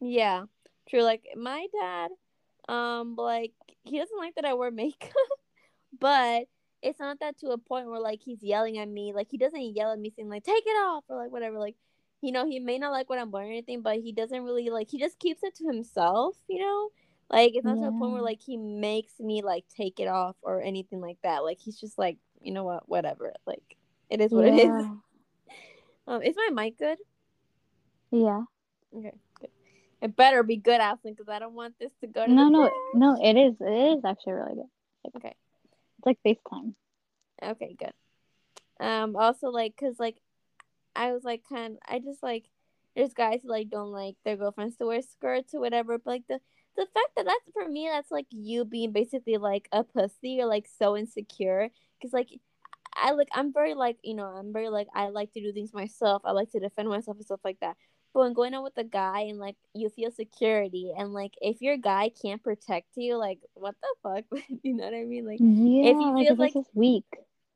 [0.00, 0.44] yeah,
[0.88, 1.02] true.
[1.02, 2.10] Like my dad,
[2.68, 3.52] um, like
[3.84, 5.12] he doesn't like that I wear makeup,
[6.00, 6.44] but
[6.82, 9.12] it's not that to a point where like he's yelling at me.
[9.14, 11.58] Like he doesn't yell at me saying like take it off or like whatever.
[11.58, 11.76] Like
[12.20, 14.70] you know he may not like what I'm wearing or anything, but he doesn't really
[14.70, 14.88] like.
[14.90, 16.36] He just keeps it to himself.
[16.48, 16.88] You know.
[17.30, 20.36] Like it's not to a point where like he makes me like take it off
[20.40, 21.44] or anything like that.
[21.44, 23.34] Like he's just like, you know what, whatever.
[23.46, 23.76] Like
[24.08, 24.86] it is what it is.
[26.08, 26.96] Um, is my mic good?
[28.10, 28.44] Yeah.
[28.96, 29.50] Okay, good.
[30.00, 32.70] It better be good, Ashley, because I don't want this to go to No, no,
[32.94, 33.18] no.
[33.22, 33.56] It is.
[33.60, 35.10] It is actually really good.
[35.16, 35.34] Okay.
[36.08, 36.72] Like FaceTime.
[37.42, 37.92] Okay, good.
[38.80, 40.16] Um, also like, cause like,
[40.96, 42.46] I was like, kind, I just like,
[42.96, 46.22] there's guys who like don't like their girlfriends to wear skirts or whatever, but like
[46.26, 46.40] the
[46.78, 50.46] the fact that that's for me, that's like you being basically like a pussy or
[50.46, 51.68] like so insecure,
[52.00, 52.30] cause like.
[53.00, 55.72] I like I'm very like you know I'm very like I like to do things
[55.72, 56.22] myself.
[56.24, 57.76] I like to defend myself and stuff like that.
[58.14, 61.60] But when going out with a guy and like you feel security and like if
[61.62, 65.26] your guy can't protect you, like what the fuck, you know what I mean?
[65.26, 67.04] Like Yeah, if he feels it's like weak.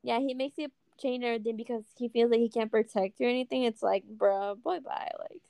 [0.03, 0.69] yeah he makes you
[1.01, 4.61] change everything because he feels like he can't protect you or anything, it's like bruh,
[4.61, 5.41] boy bye, like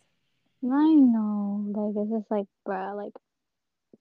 [0.63, 1.63] I know.
[1.75, 3.13] Like it's just like, bruh, like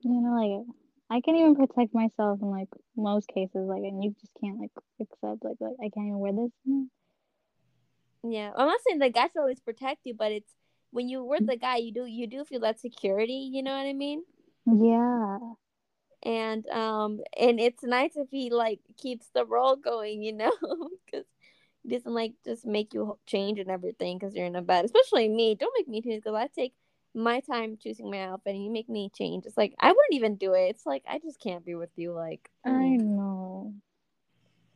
[0.03, 0.67] you know, like
[1.11, 4.71] I can't even protect myself in like most cases, like and you just can't like
[5.01, 6.53] accept like like I can't even wear this.
[6.65, 6.91] You
[8.23, 8.53] yeah.
[8.57, 10.53] I'm not saying the guy should always protect you, but it's
[10.93, 13.51] when you were the guy, you do you do feel that security.
[13.53, 14.25] You know what I mean?
[14.67, 15.39] Yeah.
[16.23, 20.53] and um and it's nice if he like keeps the role going you know
[21.07, 21.27] because
[21.83, 25.29] he doesn't like just make you change and everything because you're in a bed especially
[25.29, 26.75] me don't make me change because i take
[27.15, 30.37] my time choosing my outfit and you make me change it's like i wouldn't even
[30.37, 33.75] do it it's like i just can't be with you like I mm, know.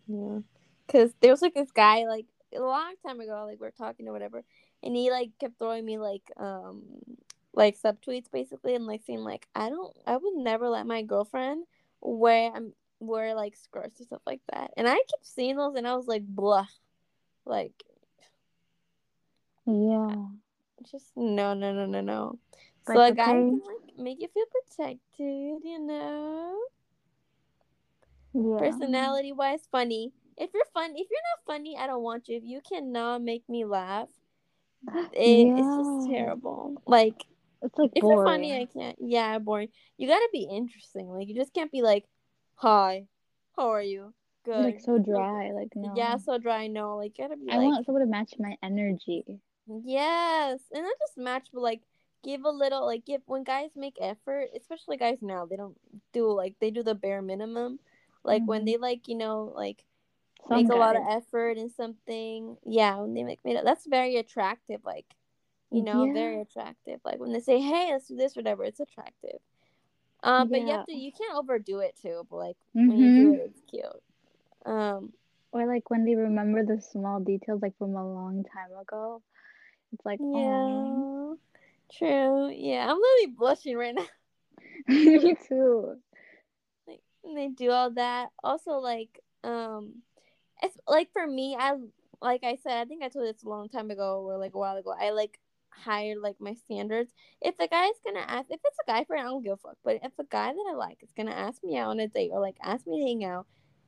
[0.06, 0.38] yeah
[0.86, 2.26] because there was like this guy like
[2.56, 4.42] a long time ago like we are talking or whatever
[4.82, 6.82] and he like kept throwing me like um
[7.54, 11.66] like subtweets basically and like saying like I don't I would never let my girlfriend
[12.00, 14.72] wear um wear like skirts or stuff like that.
[14.76, 16.66] And I kept seeing those and I was like blah.
[17.44, 17.72] Like
[19.66, 20.26] Yeah.
[20.90, 22.38] just no no no no no.
[22.86, 26.56] So Like, a guy can like make you feel protected, you know.
[28.34, 28.58] Yeah.
[28.58, 30.12] Personality wise funny.
[30.36, 32.36] If you're fun if you're not funny, I don't want you.
[32.36, 34.08] If you cannot make me laugh,
[35.12, 36.82] it, it's just terrible.
[36.86, 37.24] Like
[37.62, 38.96] It's like if you're funny, I can't.
[39.00, 39.68] Yeah, boring.
[39.96, 41.08] You gotta be interesting.
[41.08, 42.04] Like you just can't be like,
[42.56, 43.06] "Hi,
[43.56, 44.14] how are you?
[44.44, 45.52] Good." Like so dry.
[45.52, 46.66] Like good?" Yeah, so dry.
[46.68, 49.24] No, like gotta be I like, want someone to match my energy.
[49.84, 51.82] yes, and not just match, but like
[52.22, 52.84] give a little.
[52.86, 55.76] Like give when guys make effort, especially guys now, they don't
[56.12, 57.78] do like they do the bare minimum.
[58.24, 58.66] Like when Mhm.
[58.66, 59.84] they like you know like
[60.48, 62.56] Some make a lot of effort in something.
[62.64, 64.80] Yeah, when they make made up, that's very attractive.
[64.84, 65.06] Like
[65.70, 67.00] you know, very attractive.
[67.04, 69.38] Like when they say, "Hey, let's do this," whatever, it's attractive.
[70.22, 72.26] Um, but you have to you can't overdo it too.
[72.30, 72.56] But like
[72.86, 73.34] when you do Mhm.
[73.34, 74.02] it, it's cute.
[74.66, 75.12] Um,
[75.52, 79.22] Or like when they remember the small details like from a long time ago.
[79.92, 81.38] It's like, oh.
[81.90, 81.98] yeah.
[81.98, 82.48] True.
[82.50, 84.06] Yeah, I'm literally blushing right now.
[84.88, 85.96] Me too.
[86.86, 88.30] Like they do all that.
[88.42, 90.02] Also, like, um,
[90.62, 91.74] it's like for me, I
[92.20, 94.54] like I said, I think I told you this a long time ago or like
[94.54, 94.94] a while ago.
[94.98, 95.38] I like
[95.70, 97.12] higher like my standards.
[97.40, 99.76] If the guy's gonna ask, if it's a guy friend, I don't give a fuck.
[99.84, 102.30] But if a guy that I like is gonna ask me out on a date
[102.32, 103.46] or like ask me to hang out,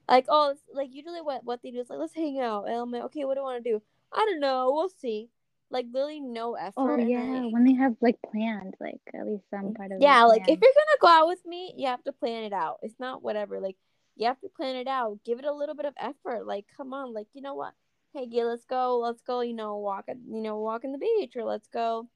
[0.09, 2.65] like oh, it's, like usually what what they do is like let's hang out.
[2.65, 3.83] And I'm like okay, what do I want to do?
[4.13, 4.73] I don't know.
[4.73, 5.31] We'll see.
[5.71, 7.01] Like literally no oh, effort.
[7.01, 10.01] Oh yeah, when they have like planned, like at least some mm, part of.
[10.01, 12.79] yeah, like if you're gonna go out with me, you have to plan it out.
[12.83, 13.61] It's not whatever.
[13.61, 13.77] Like
[14.19, 15.19] you have to plan it out.
[15.25, 16.47] Give it a little bit of effort.
[16.47, 17.73] Like come on, like you know what?
[18.13, 18.99] Hey, Gay, let's go.
[18.99, 19.41] Let's go.
[19.41, 20.07] You know, walk.
[20.09, 22.09] You know, walk in the beach, or let's go.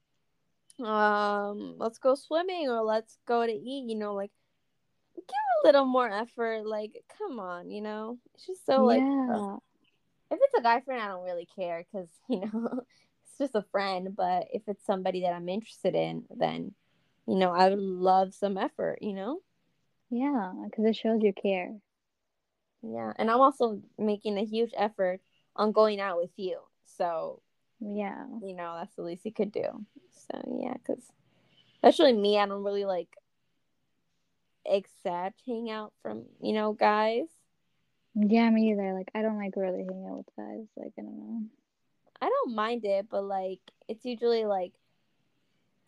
[0.83, 3.89] Um, let's go swimming, or let's go to eat.
[3.89, 4.31] You know, like
[5.15, 5.23] give
[5.63, 6.65] a little more effort.
[6.65, 8.17] Like come on, you know.
[8.35, 9.55] It's just so like yeah,
[10.31, 12.81] if it's a guy friend, I don't really care because you know
[13.23, 14.15] it's just a friend.
[14.15, 16.73] But if it's somebody that I'm interested in, then
[17.27, 18.99] you know I would love some effort.
[19.01, 19.39] You know,
[20.09, 21.71] yeah, because it shows you care.
[22.83, 23.13] Yeah.
[23.17, 25.21] And I'm also making a huge effort
[25.55, 27.41] on going out with you, so
[27.79, 29.85] Yeah, you know that's the least you could do.
[30.11, 31.03] So yeah, because
[31.75, 33.15] especially me, I don't really like
[34.69, 37.27] accept hang out from you know guys.
[38.15, 38.93] yeah, me either.
[38.93, 40.67] Like I don't like really hanging out with guys.
[40.77, 41.41] Like I don't know.
[42.21, 44.73] I don't mind it, but like it's usually like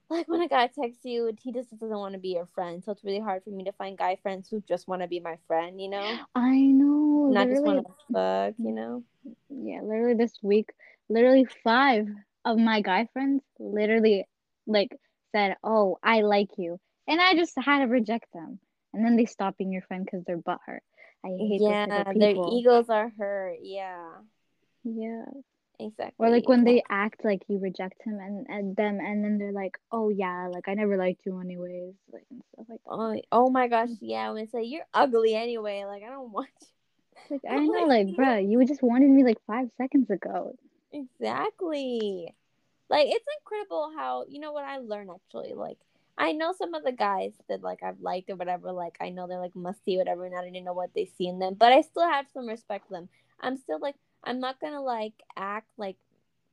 [0.10, 2.84] like when a guy texts you he just doesn't want to be your friend.
[2.84, 5.20] So it's really hard for me to find guy friends who just want to be
[5.20, 6.20] my friend, you know?
[6.36, 7.30] I know.
[7.30, 9.04] Not just want to fuck, you mm, know?
[9.50, 10.70] yeah, literally this week,
[11.10, 12.08] literally five
[12.46, 14.26] of my guy friends literally
[14.68, 14.90] like
[15.36, 18.60] said, "Oh, I like you," and I just had to reject them.
[18.94, 20.82] And then they stop being your friend because they're butthurt.
[21.26, 23.58] I hate Yeah, those type of their egos are hurt.
[23.62, 24.12] Yeah,
[24.84, 25.26] Yeah.
[25.80, 26.14] Exactly.
[26.26, 29.52] Or like when they act like you reject him and, and them and then they're
[29.52, 32.92] like, Oh yeah, like I never liked you anyways, like and stuff like that.
[32.92, 34.32] Oh, oh my gosh, yeah.
[34.32, 36.68] When they say you're ugly anyway, like I don't want you.
[37.32, 40.56] Like I know, like, bruh, you just wanted me like five seconds ago.
[40.92, 42.34] Exactly.
[42.90, 45.54] Like it's incredible how you know what I learned actually.
[45.54, 45.78] Like
[46.18, 48.72] I know some of the guys that like I've liked or whatever.
[48.72, 51.40] Like I know they're like musty whatever, and I didn't know what they see in
[51.40, 53.10] them, but I still have some respect for them.
[53.42, 55.98] I'm still like I'm not gonna like act like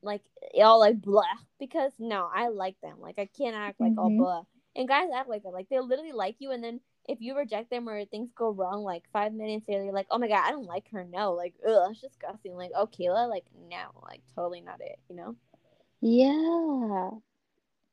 [0.02, 0.22] like
[0.62, 1.22] all like blah
[1.58, 3.00] because no, I like them.
[3.00, 4.18] Like I can't act like all Mhm.
[4.18, 4.42] blah.
[4.76, 5.52] And guys act like that.
[5.52, 8.82] Like they literally like you, and then if you reject them or things go wrong,
[8.82, 11.04] like five minutes later, you're like, oh my god, I don't like her.
[11.04, 12.54] No, like ugh, it's disgusting.
[12.54, 14.98] Like oh Kayla, like no, like totally not it.
[15.08, 15.36] You know.
[16.00, 17.10] Yeah.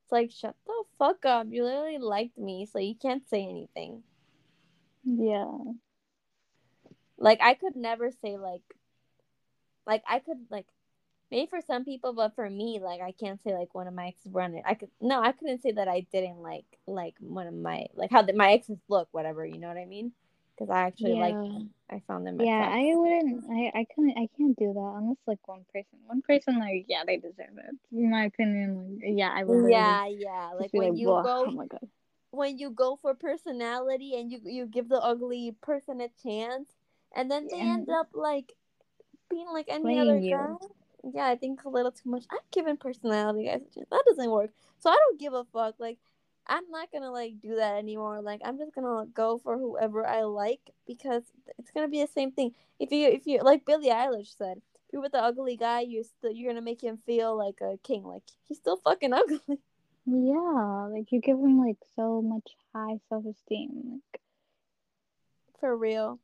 [0.04, 1.46] It's like shut the fuck up.
[1.50, 4.02] You literally liked me, so you can't say anything.
[5.04, 5.52] Yeah.
[7.18, 8.62] Like I could never say like
[9.90, 10.66] like I could like
[11.30, 14.08] maybe for some people, but for me, like I can't say like one of my
[14.08, 14.64] exes run it.
[14.66, 18.10] I could no, I couldn't say that I didn't like like one of my like
[18.12, 19.44] how the, my exes look, whatever.
[19.46, 20.12] You know what I mean?
[20.56, 21.48] Because I actually like Yeah.
[21.54, 21.70] them.
[21.90, 22.40] I found them.
[22.40, 22.68] Yeah.
[22.72, 25.98] I wouldn't I, I couldn't I can't do that unless like one person.
[26.06, 27.76] One person like yeah, they deserve it.
[27.92, 30.52] In my opinion, like yeah, I would Yeah, yeah.
[30.54, 31.88] Like when like, you "Whoa, go oh my god.
[32.30, 36.76] when you go for personality and you you give the ugly person a chance
[37.14, 38.54] and then they end up like
[39.30, 40.36] being like any other you.
[40.36, 40.66] guy.
[41.14, 42.24] Yeah, I think a little too much.
[42.30, 43.62] I've given personality guys.
[43.90, 44.50] That doesn't work.
[44.80, 45.76] So I don't give a fuck.
[45.78, 45.98] Like
[46.46, 48.20] I'm not gonna like do that anymore.
[48.20, 51.22] Like I'm just gonna go for whoever I like because
[51.58, 52.54] it's gonna be the same thing.
[52.78, 56.04] If you if you like Billie Eilish said, if you're with the ugly guy, you're
[56.04, 58.04] still you're gonna make him feel like a king.
[58.04, 59.60] Like he's still fucking ugly.
[60.06, 64.02] Yeah, like you give him like so much high self esteem.
[64.12, 64.20] Like
[65.60, 66.18] for real.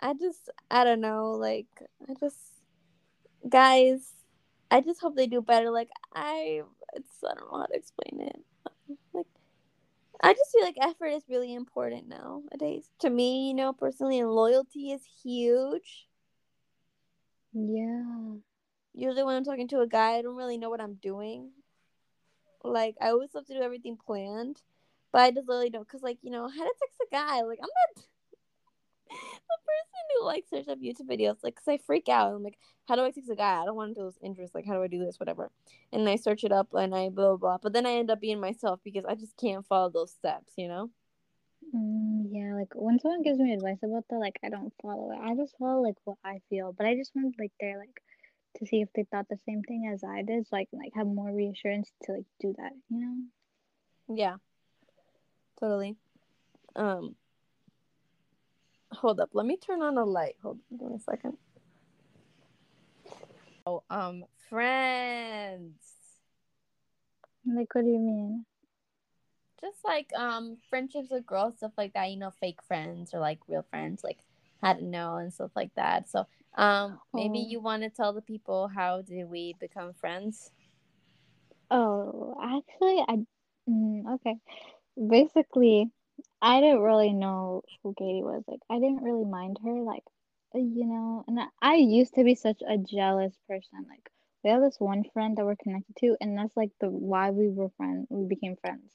[0.00, 1.66] I just I don't know, like
[2.08, 2.38] I just
[3.48, 4.12] guys,
[4.70, 5.70] I just hope they do better.
[5.70, 6.62] Like I
[6.94, 8.44] it's I don't know how to explain it.
[9.14, 9.26] Like
[10.22, 12.90] I just feel like effort is really important nowadays.
[13.00, 16.08] To me, you know, personally and loyalty is huge.
[17.52, 18.34] yeah.
[18.94, 21.52] Usually when I'm talking to a guy, I don't really know what I'm doing.
[22.64, 24.62] Like I always love to do everything planned.
[25.12, 27.42] But I just literally don't cause like, you know, how to text a guy.
[27.42, 28.04] Like I'm not
[29.14, 32.32] person who like search up YouTube videos, like, cause I freak out.
[32.32, 33.62] I'm like, how do I text a guy?
[33.62, 34.54] I don't want to do lose interest.
[34.54, 35.18] Like, how do I do this?
[35.18, 35.50] Whatever.
[35.92, 37.36] And I search it up and I blah blah.
[37.36, 37.58] blah.
[37.62, 40.52] But then I end up being myself because I just can't follow those steps.
[40.56, 40.90] You know?
[41.74, 45.18] Mm, yeah, like when someone gives me advice about that, like I don't follow it.
[45.22, 46.72] I just follow like what I feel.
[46.72, 48.00] But I just want like they're like
[48.58, 51.06] to see if they thought the same thing as I did, so can like have
[51.06, 54.14] more reassurance to like do that, you know?
[54.16, 54.36] Yeah.
[55.58, 55.96] Totally.
[56.76, 57.16] Um.
[59.00, 59.30] Hold up.
[59.32, 60.36] Let me turn on a light.
[60.42, 60.58] Hold.
[60.70, 61.36] Give me a second.
[63.66, 65.80] Oh, um, friends.
[67.46, 68.46] Like what do you mean?
[69.64, 72.10] just like um friendships with girls, stuff like that.
[72.10, 74.18] You know, fake friends or like real friends, like
[74.62, 76.08] how to know and stuff like that.
[76.10, 76.26] So
[76.56, 77.46] um, maybe Oh.
[77.48, 80.50] you want to tell the people how did we become friends?
[81.70, 83.24] Oh, actually, I
[83.68, 84.36] mm, okay.
[85.08, 85.90] Basically,
[86.44, 88.44] I didn't really know who Geidy was.
[88.46, 89.80] Like, I didn't really mind her.
[89.80, 90.04] Like,
[90.54, 93.86] uh, you know, and I, used to be such a jealous person.
[93.88, 94.10] Like,
[94.44, 97.48] we have this one friend that we're connected to, and that's like the why we
[97.48, 98.08] were friends.
[98.10, 98.92] We became friends,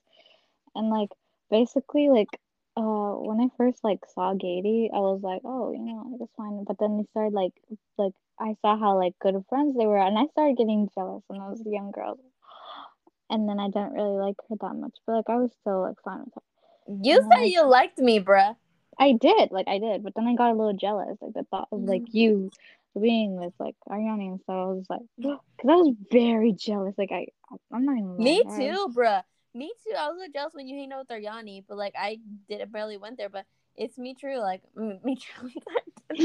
[0.76, 1.10] and like
[1.50, 2.30] basically, like,
[2.78, 6.64] uh, when I first like saw Geidy, I was like, oh, you know, that's fine.
[6.66, 7.54] But then they started like,
[7.98, 11.42] like I saw how like good friends they were, and I started getting jealous when
[11.42, 12.20] I was a young girl
[13.30, 15.98] and then I didn't really like her that much, but like I was still like
[16.04, 16.49] fine with her.
[16.90, 18.56] You said I- you liked me, bruh.
[18.98, 21.70] I did, like I did, but then I got a little jealous, like the thought
[21.72, 22.14] of like Mhm.
[22.14, 22.52] you
[23.00, 24.56] being with like Ariane and stuff.
[24.56, 26.96] I was like, because I was very jealous.
[26.98, 27.28] Like I,
[27.72, 28.18] I'm not even.
[28.18, 29.24] Me I too, bruh.
[29.54, 29.94] Me too.
[29.98, 32.20] I was so jealous when you hang out with Ariani, but like I
[32.50, 33.30] did barely went there.
[33.30, 34.38] But it's me true.
[34.40, 35.50] Like me true.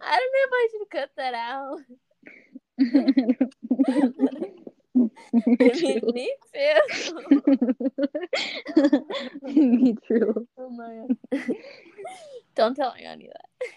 [0.00, 1.80] I don't know if I should cut that out.
[4.98, 6.00] Mean, me too.
[9.42, 10.48] Me too.
[10.58, 11.56] oh my god.
[12.54, 13.68] don't tell Ariani that.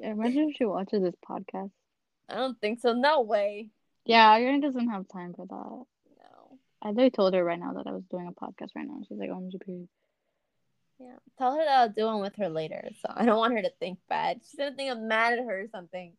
[0.00, 1.70] Imagine if she watches this podcast.
[2.28, 2.92] I don't think so.
[2.92, 3.68] No way.
[4.04, 5.54] Yeah, Ariane doesn't have time for that.
[5.54, 6.58] No.
[6.82, 9.00] I literally told her right now that I was doing a podcast right now.
[9.08, 9.88] She's like, oh, OMG, period.
[10.98, 11.16] Yeah.
[11.38, 12.88] Tell her that I'll do one with her later.
[13.02, 14.40] So I don't want her to think bad.
[14.42, 16.12] She's gonna think I'm mad at her or something.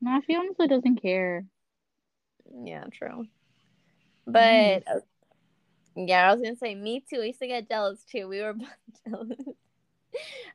[0.00, 1.44] No, she honestly doesn't care.
[2.64, 3.26] Yeah, true.
[4.26, 5.00] But uh,
[5.96, 7.20] yeah, I was gonna say me too.
[7.20, 8.28] I used to get jealous too.
[8.28, 8.68] We were both
[9.08, 9.38] jealous.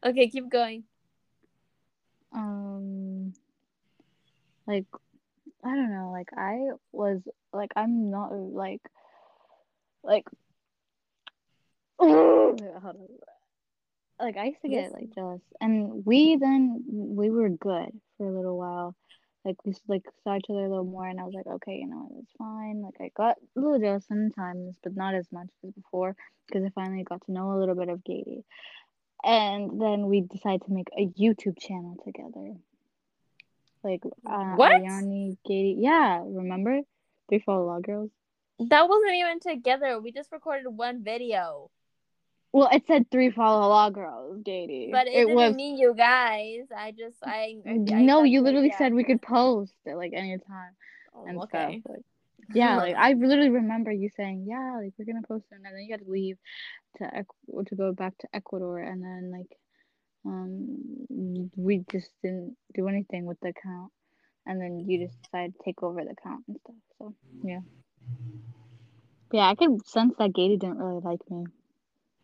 [0.06, 0.84] okay, keep going.
[2.34, 3.34] Um,
[4.68, 4.86] like,
[5.64, 6.12] I don't know.
[6.12, 7.22] Like, I was,
[7.54, 8.82] like, I'm not, like,
[10.04, 10.26] like.
[14.20, 15.42] Like, I used to get, like, jealous.
[15.60, 18.96] And we then, we were good for a little while.
[19.44, 21.88] Like, we, like, saw each other a little more, and I was like, okay, you
[21.88, 22.82] know, it's fine.
[22.82, 26.16] Like, I got a little jealous sometimes, but not as much as before,
[26.48, 28.44] because I finally got to know a little bit of Geidy.
[29.24, 32.54] And then we decided to make a YouTube channel together.
[33.84, 34.74] Like, uh, What?
[34.74, 35.76] Ariane, Geidy.
[35.80, 36.82] Yeah, remember?
[37.30, 38.12] Three Follow Law Girls.
[38.60, 40.00] That wasn't even together.
[40.00, 41.72] We just recorded one video.
[42.54, 44.90] Well, it said Three Follow Law Girls, Geidy.
[44.92, 46.66] But it, didn't mean you guys.
[46.76, 48.78] I just I, I, no, you literally yeah.
[48.78, 50.76] said we could post it like anytime
[51.16, 51.82] Oh, and okay.
[51.82, 51.94] stuff.
[51.96, 52.06] Like,
[52.54, 55.78] yeah, like I literally remember you saying, "Yeah, like we're gonna post it," and then
[55.82, 56.38] you had to leave
[56.98, 57.26] to
[57.66, 59.58] to go back to Ecuador, and then like
[60.26, 60.78] um
[61.56, 63.92] we just didn't do anything with the account,
[64.46, 66.76] and then you just decided to take over the account and stuff.
[66.98, 67.62] So yeah,
[69.32, 71.46] yeah, I could sense that Geidy didn't really like me.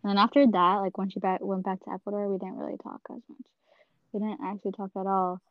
[0.08, 2.78] And then after that, like when she back went back to Ecuador, we didn't really
[2.82, 3.46] talk as much.
[4.14, 5.42] We didn't actually talk at all.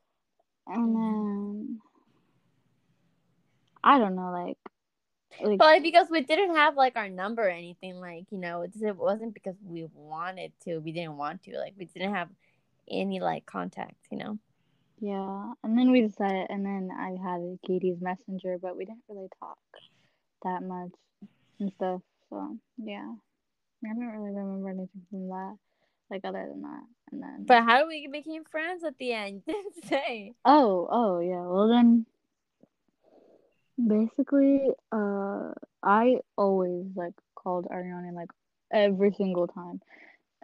[0.66, 1.02] And mm-hmm.
[1.02, 1.78] then
[3.84, 4.56] I don't know, like
[5.46, 8.62] like But like, because we didn't have like our number or anything, like you know,
[8.62, 10.78] it, it wasn't because we wanted to.
[10.78, 11.58] We didn't want to.
[11.58, 12.30] Like we didn't have
[12.90, 13.96] any like contact.
[14.10, 14.38] You know.
[15.00, 15.52] yeah.
[15.64, 19.58] And then we decided, and then I had Geidy's messenger, but we didn't really talk
[20.44, 20.92] that much
[21.60, 22.00] and stuff.
[22.30, 23.12] So yeah,
[23.84, 25.56] I don't really remember anything from that,
[26.10, 26.82] like other than that.
[27.12, 29.42] And then But how do we became friends at the end?
[29.46, 30.34] Didn't say.
[30.44, 31.42] Oh, oh yeah.
[31.42, 32.06] Well then
[33.86, 35.52] basically uh
[35.82, 38.30] I always like called Ariana like
[38.72, 39.80] every single time.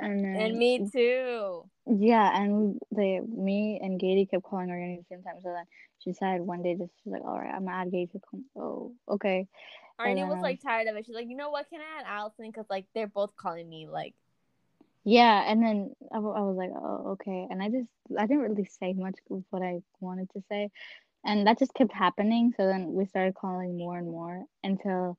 [0.02, 1.64] And then And me too.
[1.86, 5.36] yeah, and they me and Geidy kept calling Ariana at the same time.
[5.42, 5.64] So then
[5.98, 8.44] she decided one day just she's like, All right, I'm gonna add Geidy to come
[8.56, 9.46] oh, okay.
[10.00, 11.06] Arnie was like tired of it.
[11.06, 11.68] She's like, you know what?
[11.70, 12.46] Can I add Allison?
[12.46, 14.14] Because like they're both calling me like.
[15.04, 17.46] Yeah, and then I, I was like, oh, okay.
[17.50, 20.70] And I just, I didn't really say much of what I wanted to say.
[21.24, 22.52] And that just kept happening.
[22.56, 25.18] So then we started calling more and more until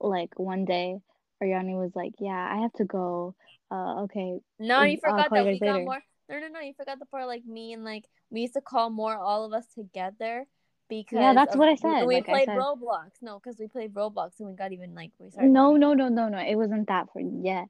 [0.00, 0.96] like one day
[1.42, 3.34] Ariane was like, yeah, I have to go.
[3.74, 4.38] Uh, okay.
[4.60, 6.00] No, you forgot that we guys got more.
[6.30, 6.60] No, no, no.
[6.60, 9.52] You forgot the part like me and like we used to call more all of
[9.52, 10.46] us together
[10.88, 12.58] because yeah, that's of- what I said, We, like played said.
[12.58, 13.10] Roblox.
[13.20, 15.50] No, because we played Roblox and we got even like we started.
[15.50, 16.38] No, no, no, no, no.
[16.38, 17.66] It wasn't that for yet.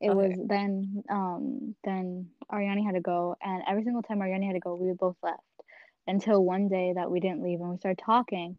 [0.00, 0.28] It Okay.
[0.28, 3.34] was then, um, then Ariani had to go.
[3.42, 5.42] And every single time Ariani had to go, we both left
[6.06, 8.56] until one day that we didn't leave and we started talking.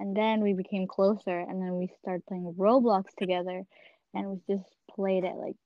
[0.00, 3.64] And then we became closer and then we started playing Roblox together
[4.14, 5.56] and we just played it like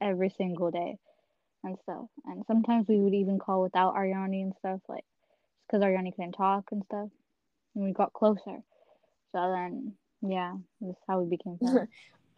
[0.00, 0.98] every single day
[1.64, 2.06] and stuff.
[2.24, 5.04] And sometimes we would even call without Ariane and stuff, like
[5.66, 7.08] because Ariane couldn't talk and stuff.
[7.74, 8.62] And we got closer.
[9.32, 11.88] So then, yeah, that's how we became friends.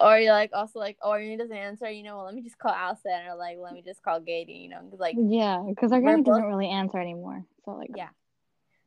[0.01, 1.89] or you're like also like, oh, he doesn't answer.
[1.89, 4.63] You know, well, let me just call Allison or like let me just call Geidy.
[4.63, 7.45] You know, because like yeah, because our we're doesn't really answer anymore.
[7.65, 8.09] So like, Yeah.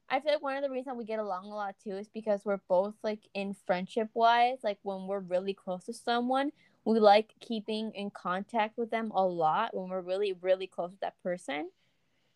[0.07, 2.41] I feel like one of the reasons we get along a lot too is because
[2.45, 6.51] we're both like in friendship wise, like when we're really close to someone,
[6.85, 11.01] we like keeping in contact with them a lot when we're really, really close with
[11.01, 11.69] that person.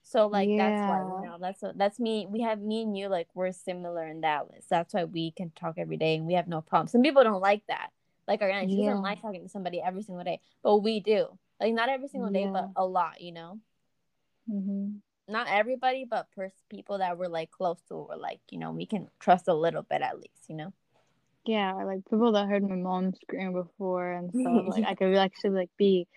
[0.03, 1.11] So like that's why Yeah.
[1.21, 2.25] you know that's that's me.
[2.29, 4.69] We have me and you like we're similar in that list.
[4.69, 6.87] That's why we can talk every day and we have no problem.
[6.87, 7.91] Some people don't like that.
[8.27, 8.85] Like our she Yeah.
[8.85, 11.37] doesn't like talking to somebody every single day, but we do.
[11.59, 13.21] Like not every single day, but a lot.
[13.21, 13.59] You know
[14.47, 18.71] hmm not everybody, but pers- people that we're like close to, or like you know
[18.71, 20.73] we can trust a little bit at least, you know.
[21.49, 24.65] Yeah, like people that heard my mom scream before and stuff.
[24.67, 26.07] Like I could actually like be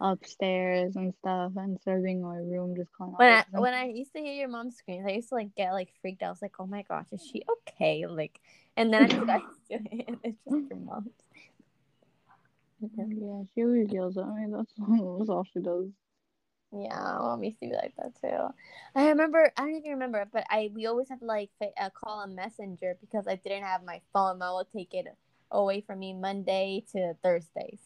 [0.00, 3.14] upstairs and stuff instead of being in my room just calling.
[3.14, 5.54] out When I when I used to hear your mom scream, I used to like
[5.54, 6.28] get like freaked out.
[6.28, 8.06] I was like, oh my gosh, is she okay?
[8.06, 8.40] Like,
[8.78, 10.18] and then I forgot to it.
[10.24, 11.10] It's just your mom.
[12.80, 14.46] yeah, she always yells at me.
[14.50, 15.88] That's, that's all she does.
[16.72, 18.54] Yeah, mom used to be like that too.
[18.94, 22.20] I remember, I don't even remember, but I we always have to like uh, call
[22.20, 24.38] a messenger because I didn't have my phone.
[24.38, 25.06] Mom would take it
[25.50, 27.80] away from me Monday to Thursdays.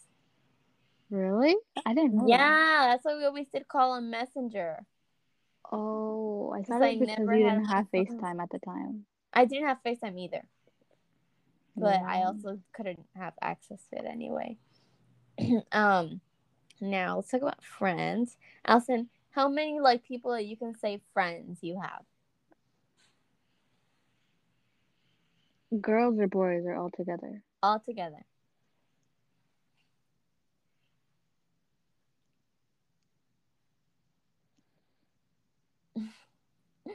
[1.10, 1.54] Really?
[1.86, 2.22] I didn't know.
[2.26, 2.38] that.
[2.38, 4.84] Yeah, that's why we always did call on messenger.
[5.70, 8.06] Oh, I thought I it was because never you didn't have phone.
[8.06, 9.04] FaceTime at the time.
[9.32, 10.42] I didn't have FaceTime either,
[11.76, 14.56] but I also couldn't have access to it anyway.
[15.72, 16.20] um,
[16.82, 18.36] now let's talk about friends.
[18.66, 22.02] Allison, how many like people that you can say friends you have?
[25.80, 27.42] girls or boys or all together.
[27.62, 28.26] all together?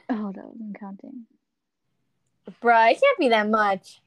[0.10, 1.26] Oh, that wasn't counting.
[2.62, 4.02] Bruh, it can't be that much.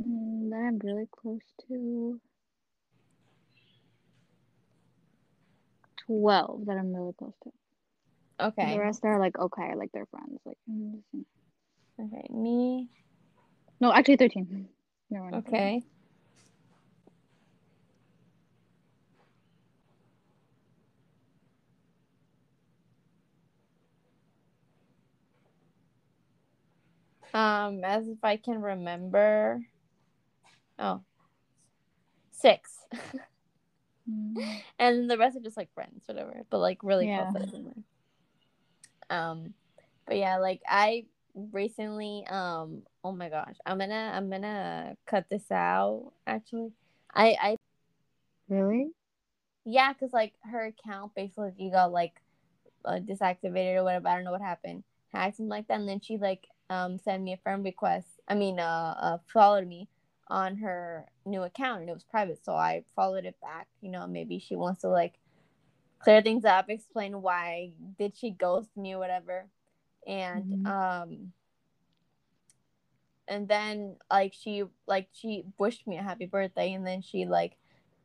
[0.00, 2.20] Mm, that I'm really close to.
[6.06, 7.50] Twelve that I'm really close to.
[8.40, 8.72] Okay.
[8.72, 10.40] The rest are like okay, like they're friends.
[10.44, 11.00] Like mm,
[12.00, 12.88] Okay, me.
[13.80, 14.68] no, actually thirteen.
[15.10, 15.42] No, we're 13.
[15.54, 15.82] Okay.
[27.34, 29.60] Um, as if I can remember.
[30.80, 31.02] Oh.
[32.32, 32.86] Six.
[34.10, 34.34] Mm,
[34.78, 36.42] and the rest are just like friends, whatever.
[36.50, 37.30] But like really Yeah.
[37.30, 37.52] close.
[39.10, 39.54] Um,
[40.06, 41.04] but yeah, like I
[41.34, 46.12] recently, um, oh my gosh, I'm gonna, I'm gonna cut this out.
[46.26, 46.72] Actually,
[47.14, 47.56] I, I,
[48.48, 48.90] Really?
[49.64, 52.14] yeah, cause like her account basically you got like
[52.84, 54.08] uh, deactivated or whatever.
[54.08, 57.22] I don't know what happened, hacked something like that, and then she like um sent
[57.22, 58.06] me a friend request.
[58.28, 59.88] I mean, uh, uh followed me
[60.30, 63.68] on her new account, and it was private, so I followed it back.
[63.80, 65.18] You know, maybe she wants to like
[65.98, 69.46] clear things up, explain why did she ghost me or whatever,
[70.06, 70.66] and Mhm.
[70.66, 71.32] um.
[73.28, 77.56] And then like she like she wished me a happy birthday and then she like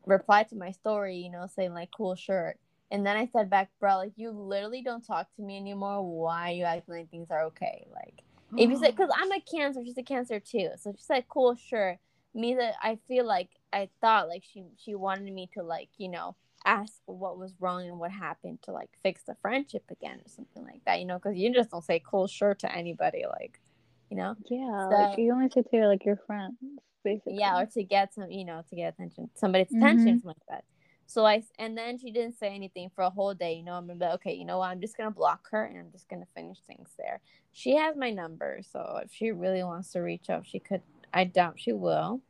[0.05, 2.57] replied to my story, you know, saying like cool shirt.
[2.91, 6.03] And then I said back, bro, like you literally don't talk to me anymore.
[6.03, 7.88] Why you acting like things are okay?
[7.93, 8.21] Like
[8.55, 10.69] if you said, because I'm a cancer, she's a cancer too.
[10.78, 11.97] So she said cool shirt.
[12.36, 16.10] Me that I feel like I thought like she she wanted me to like you
[16.10, 20.28] know ask what was wrong and what happened to like fix the friendship again or
[20.28, 21.00] something like that.
[21.00, 23.60] You know, because you just don't say cool shirt to anybody like,
[24.10, 24.36] you know.
[24.50, 26.56] Yeah, So- like you only say to your like your friends,
[27.04, 27.38] basically.
[27.38, 30.22] Yeah, or to get some, you know, to get attention, somebody's attention, Mhm.
[30.22, 30.66] something like that.
[31.08, 33.54] So I, and then she didn't say anything for a whole day.
[33.54, 34.72] You know, I'm gonna be like, okay, you know what?
[34.72, 37.22] I'm just gonna block her and I'm just gonna finish things there.
[37.52, 40.82] She has my number, so if she really wants to reach out, she could.
[41.16, 42.22] I doubt she will,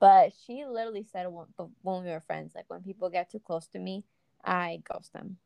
[0.00, 1.46] but she literally said when,
[1.82, 4.02] when we were friends, like when people get too close to me,
[4.44, 5.36] I ghost them.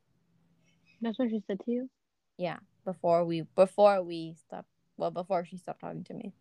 [1.03, 1.91] That's what she said to you.
[2.39, 2.57] Yeah,
[2.87, 4.64] before we before we stop.
[4.97, 6.33] Well, before she stopped talking to me.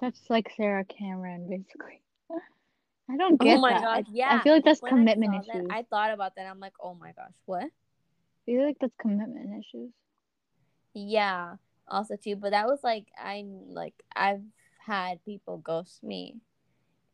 [0.00, 2.02] That's like Sarah Cameron, basically.
[3.10, 3.82] I don't oh get oh my that.
[3.82, 4.38] gosh, I, yeah.
[4.38, 5.66] I feel like that's When I commitment that, issues.
[5.70, 6.46] I thought about that.
[6.46, 7.64] I'm like, oh my gosh, what?
[7.64, 7.70] I
[8.46, 9.90] feel like that's commitment issues.
[10.94, 11.56] Yeah,
[11.88, 14.42] also too, but that was like I like I've
[14.86, 16.36] had people ghost me,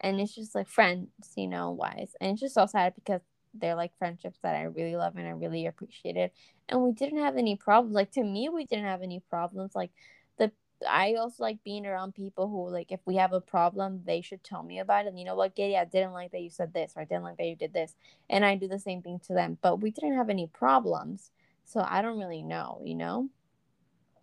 [0.01, 3.21] and it's just like friends, you know, wise, and it's just so sad because
[3.55, 6.31] they're like friendships that I really love and I really appreciated,
[6.69, 7.95] and we didn't have any problems.
[7.95, 9.73] Like to me, we didn't have any problems.
[9.75, 9.91] Like
[10.39, 10.53] the
[10.89, 14.43] I also like being around people who like if we have a problem, they should
[14.45, 15.11] tell me about it.
[15.11, 17.25] And you know what, Geidy, I didn't like that you said this, or I didn't
[17.25, 17.95] like that you did this,
[18.31, 19.59] and I do the same thing to them.
[19.63, 21.31] But we didn't have any problems,
[21.65, 23.29] so I don't really know, you know.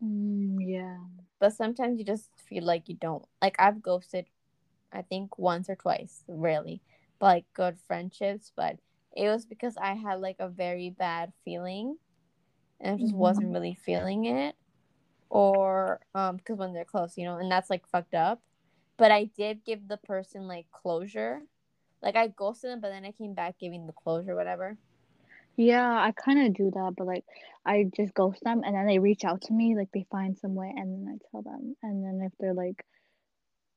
[0.03, 0.97] Mm, yeah.
[1.39, 3.25] But sometimes you just feel like you don't.
[3.41, 4.27] Like I've ghosted,
[4.93, 6.81] I think once or twice, really
[7.19, 8.51] but like good friendships.
[8.55, 8.77] But
[9.15, 11.97] it was because I had like a very bad feeling,
[12.79, 13.13] and I just Mhm.
[13.13, 14.55] wasn't really feeling it,
[15.29, 18.41] or um, because when they're close, you know, and that's like fucked up.
[18.97, 21.41] But I did give the person like closure.
[22.01, 24.77] Like I ghosted them, but then I came back giving the closure, whatever.
[25.57, 27.25] Yeah, I kind of do that, but like
[27.65, 30.55] I just ghost them and then they reach out to me, like they find some
[30.55, 31.75] way and then I tell them.
[31.83, 32.85] And then if they're like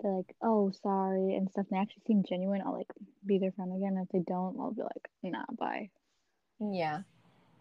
[0.01, 2.91] they're like, "Oh, sorry," and stuff, and they actually seem genuine, I'll like
[3.25, 3.99] be their friend again.
[3.99, 5.91] If they don't, I'll be like, "Nah, bye."
[6.61, 7.03] Yeah.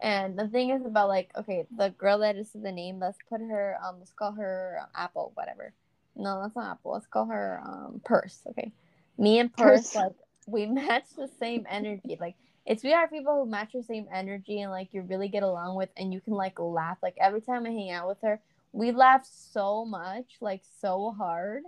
[0.00, 3.40] And the thing is about like, okay, the girl that is the name, let's put
[3.40, 5.72] her um let's call her Apple, whatever.
[6.16, 6.92] No, that's not Apple.
[6.92, 8.72] Let's call her um Purse, okay.
[9.18, 9.94] Me and Purse, Purse.
[9.94, 10.12] like
[10.46, 12.16] we match the same energy.
[12.20, 12.36] Like
[12.66, 15.76] it's we are people who match the same energy and like you really get along
[15.76, 16.98] with and you can like laugh.
[17.02, 18.40] Like every time I hang out with her,
[18.72, 21.62] we laugh so much, like so hard.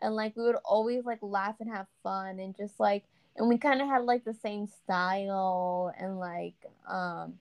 [0.00, 3.04] And like we would always like laugh and have fun and just like
[3.36, 6.54] and we kind of had like the same style and like
[6.88, 7.34] um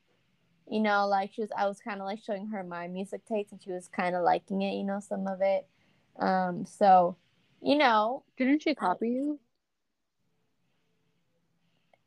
[0.69, 3.51] you know like she was i was kind of like showing her my music taste
[3.51, 5.67] and she was kind of liking it you know some of it
[6.19, 7.15] um so
[7.61, 9.39] you know Didn't she copy you?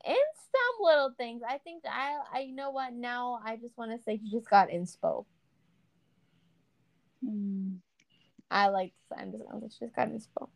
[0.04, 0.16] in
[0.56, 1.42] some little things.
[1.48, 2.92] I think i i you know what?
[2.92, 5.24] Now i just want to say she just got inspo.
[7.24, 7.78] Mm.
[8.50, 10.48] i like i'm just gonna just got inspo.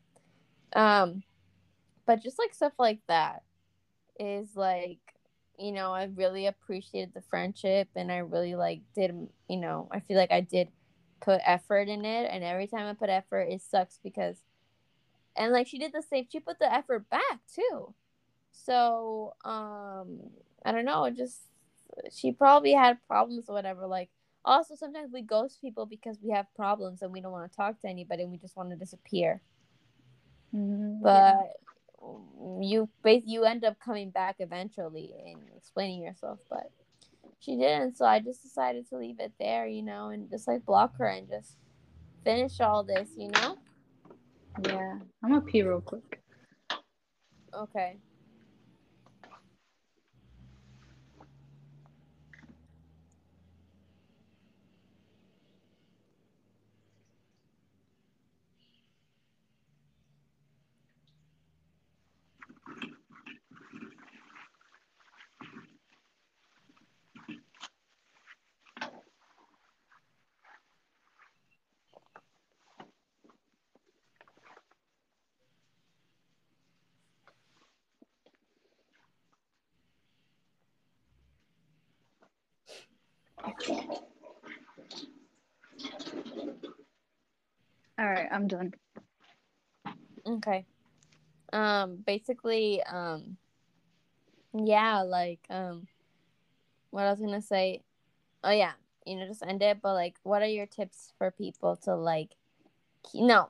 [0.74, 1.22] Um
[2.07, 3.42] but just like stuff like that
[4.18, 4.98] is like
[5.59, 9.11] you know i really appreciated the friendship and i really like did
[9.48, 10.68] you know i feel like i did
[11.20, 12.28] put effort in it.
[12.30, 14.36] And every time i put effort it sucks because
[15.36, 16.26] and like she did the same.
[16.30, 17.94] She put the effort back too
[18.53, 20.18] so um
[20.64, 21.42] i don't know just
[22.11, 24.09] she probably had problems or whatever like
[24.44, 27.80] also sometimes we ghost people because we have problems and we don't want to talk
[27.80, 29.40] to anybody and we just want to disappear
[30.55, 31.36] Mm, but
[32.61, 36.70] you you end up coming back eventually and explaining yourself but
[37.38, 40.64] she didn't so i just decided to leave it there you know and just like
[40.64, 41.57] block her and just
[42.24, 43.57] finish all this you know
[44.66, 44.98] Yeah.
[45.22, 46.20] I'm gonna pee real quick.
[47.55, 47.98] okay
[87.98, 88.74] All right, I'm done.
[90.26, 90.64] okay.
[91.53, 93.37] Um basically um
[94.55, 95.87] yeah like um
[96.91, 97.83] what i was gonna say
[98.43, 98.72] oh yeah
[99.07, 102.31] you know just end it but like what are your tips for people to like
[103.05, 103.49] ke- no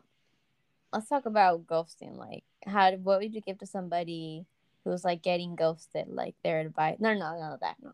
[0.92, 4.44] let's talk about ghosting like how what would you give to somebody
[4.84, 7.92] who's like getting ghosted like their advice no no no that no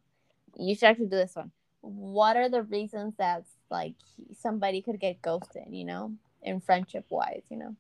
[0.59, 1.51] you should actually do this one.
[1.83, 3.95] What are the reasons that like
[4.41, 6.13] somebody could get ghosted you know
[6.47, 7.77] in friendship wise you know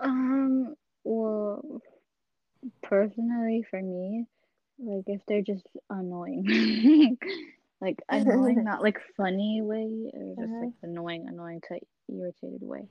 [0.00, 0.74] Um,
[1.04, 1.82] well,
[2.82, 4.24] personally for me,
[4.78, 7.18] like if they're just annoying,
[7.80, 10.64] like annoying, not like funny way, or just uh-huh.
[10.64, 11.78] like annoying, annoying to
[12.08, 12.88] irritated way,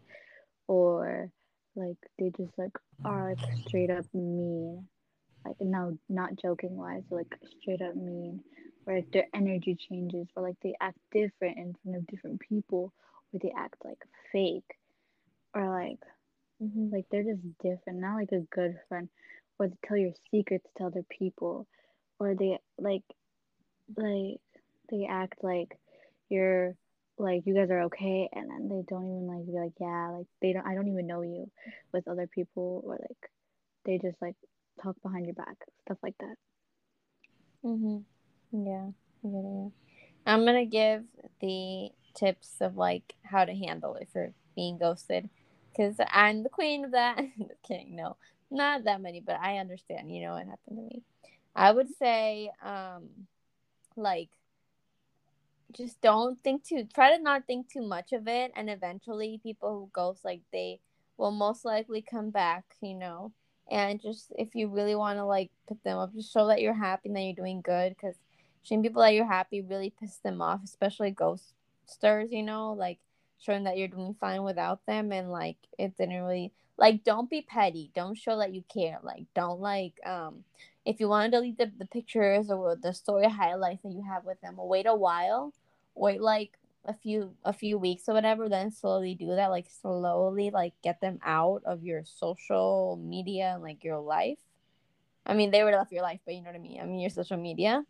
[0.68, 1.30] or
[1.76, 4.88] like they just like are like straight up mean,
[5.46, 8.42] like no, not joking wise, like straight up mean,
[8.86, 12.94] or like their energy changes, or like they act different in front of different people,
[13.34, 14.00] or they act like
[14.32, 14.78] fake,
[15.54, 16.00] or like
[16.62, 16.94] mm-hmm.
[16.94, 19.10] like they're just different, not like a good friend,
[19.58, 21.68] or they tell your secrets to other people,
[22.20, 23.04] or they like
[23.98, 24.40] like
[24.92, 25.78] they act like
[26.30, 26.76] you're
[27.18, 30.28] like you guys are okay, and then they don't even like be like yeah, like
[30.42, 31.50] they don't I don't even know you
[31.94, 33.32] with other people, or like
[33.86, 34.36] they just like
[34.82, 35.56] talk behind your back,
[35.86, 36.36] stuff like that.
[37.66, 37.98] Mm-hmm.
[38.66, 38.88] yeah
[39.24, 39.68] yeah yeah
[40.26, 41.04] i'm gonna give
[41.42, 41.90] the
[42.20, 45.30] tips of like how to handle it for being ghosted.
[45.72, 47.22] Because i'm the queen of that.
[47.68, 47.96] Kidding.
[47.96, 48.18] No
[48.52, 51.04] not that many but i understand you know what happened to me.
[51.56, 53.10] I would say um
[53.96, 54.30] like
[55.72, 59.72] just don't think too try to not think too much of it and eventually people
[59.72, 60.80] who ghost like they
[61.18, 63.32] will most likely come back you know?
[63.72, 66.74] And just if you really want to like put them up just show that you're
[66.74, 68.16] happy and that you're doing good because
[68.64, 71.12] showing people that you're happy really pisses them off, especially
[71.90, 73.00] ghosters, you know, like
[73.40, 77.42] showing that you're doing fine without them and like it didn't really like don't be
[77.42, 77.92] petty.
[77.96, 79.00] Don't show that you care.
[79.02, 80.44] Like don't like um
[80.86, 84.26] if you want to delete the, the pictures or the story highlights that you have
[84.26, 85.54] with them, wait a while.
[85.96, 86.52] Wait like
[86.86, 89.48] a few a few weeks or whatever, then slowly do that.
[89.48, 94.40] Like slowly like get them out of your social media and like your life.
[95.26, 96.82] I mean, they would left your life, but you know what I mean.
[96.82, 97.84] I mean your social media,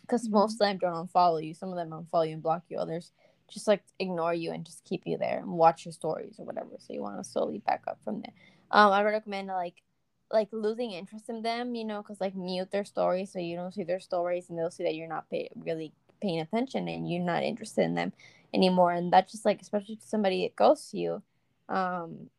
[0.00, 0.36] because mm-hmm.
[0.36, 1.54] most of them don't unfollow you.
[1.54, 2.78] Some of them unfollow you and block you.
[2.78, 3.12] Others
[3.52, 6.70] just like ignore you and just keep you there and watch your stories or whatever.
[6.78, 8.32] So you want to slowly back up from there.
[8.70, 9.82] Um, I recommend like
[10.30, 13.74] like losing interest in them, you know, because like mute their stories so you don't
[13.74, 15.92] see their stories and they'll see that you're not pay- really
[16.22, 18.12] paying attention and you're not interested in them
[18.54, 18.92] anymore.
[18.92, 21.22] And that's just like, especially to somebody that ghosts you,
[21.68, 22.30] um,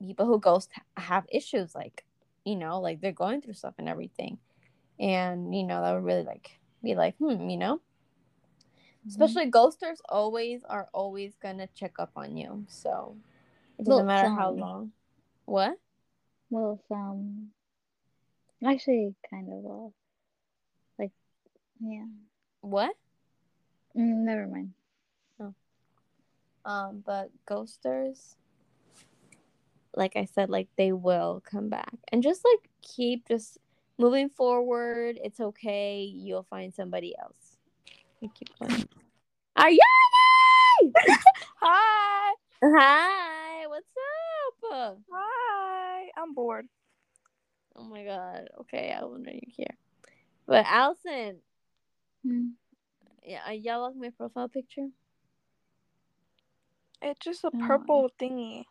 [0.00, 2.04] people who ghost have issues, like,
[2.44, 4.38] you know, like they're going through stuff and everything.
[4.98, 7.80] And, you know, that would really like be like, hmm, you know,
[9.06, 9.22] mm-hmm.
[9.22, 12.64] especially ghosters always are always gonna check up on you.
[12.68, 13.16] So
[13.78, 14.92] it doesn't matter how long.
[15.44, 15.78] What?
[16.50, 17.50] Well, some
[18.64, 19.92] actually kind of well,
[20.98, 21.12] like
[21.80, 22.06] yeah.
[22.60, 22.94] What?
[23.96, 24.72] Mm, never mind.
[25.40, 25.54] Oh.
[26.64, 28.36] Um, but ghosters,
[29.94, 33.58] like I said, like they will come back, and just like keep just
[33.98, 35.18] moving forward.
[35.22, 36.02] It's okay.
[36.02, 37.43] You'll find somebody else.
[38.20, 38.88] You keep going.
[39.58, 39.78] Ariane!
[41.60, 42.32] Hi.
[42.62, 43.66] Hi.
[43.66, 43.86] What's
[44.72, 44.98] up?
[45.12, 46.08] Hi.
[46.16, 46.66] I'm bored.
[47.76, 48.48] Oh my god.
[48.62, 49.76] Okay, I wonder you here.
[50.46, 51.40] But Allison,
[52.24, 52.48] Hmm.
[53.22, 54.88] Yeah, are y'all like my profile picture?
[57.02, 58.64] It's just a purple thingy.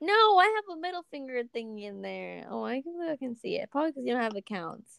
[0.00, 2.46] No, I have a middle finger thingy in there.
[2.48, 3.70] Oh, I can I can see it.
[3.70, 4.98] Probably because you don't have accounts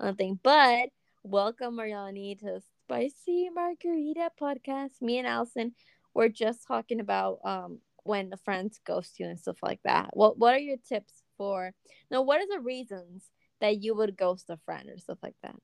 [0.00, 0.38] on the thing.
[0.42, 0.90] But
[1.22, 5.00] welcome, Mariani, to Spicy Margarita Podcast.
[5.00, 5.72] Me and Allison,
[6.12, 10.10] we're just talking about um when the friends ghost you and stuff like that.
[10.12, 11.72] What What are your tips for?
[12.10, 13.24] No, what are the reasons
[13.60, 15.56] that you would ghost a friend or stuff like that?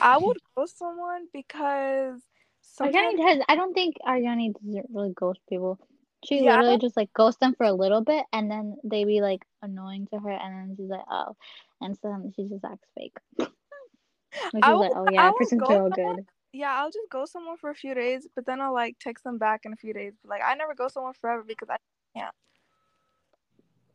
[0.00, 2.20] I would ghost someone because
[2.62, 3.20] sometimes...
[3.20, 3.44] Ariani has.
[3.48, 5.78] I don't think Ariani doesn't really ghost people.
[6.24, 9.20] She yeah, literally just like ghosts them for a little bit, and then they be
[9.20, 11.36] like annoying to her, and then she's like, oh,
[11.80, 13.16] and so then she just acts fake.
[13.38, 16.26] she's will, like, oh yeah, person's real good.
[16.52, 19.38] Yeah, I'll just go somewhere for a few days, but then I'll like text them
[19.38, 20.14] back in a few days.
[20.22, 21.76] But, like I never go somewhere forever because I
[22.16, 22.34] can't.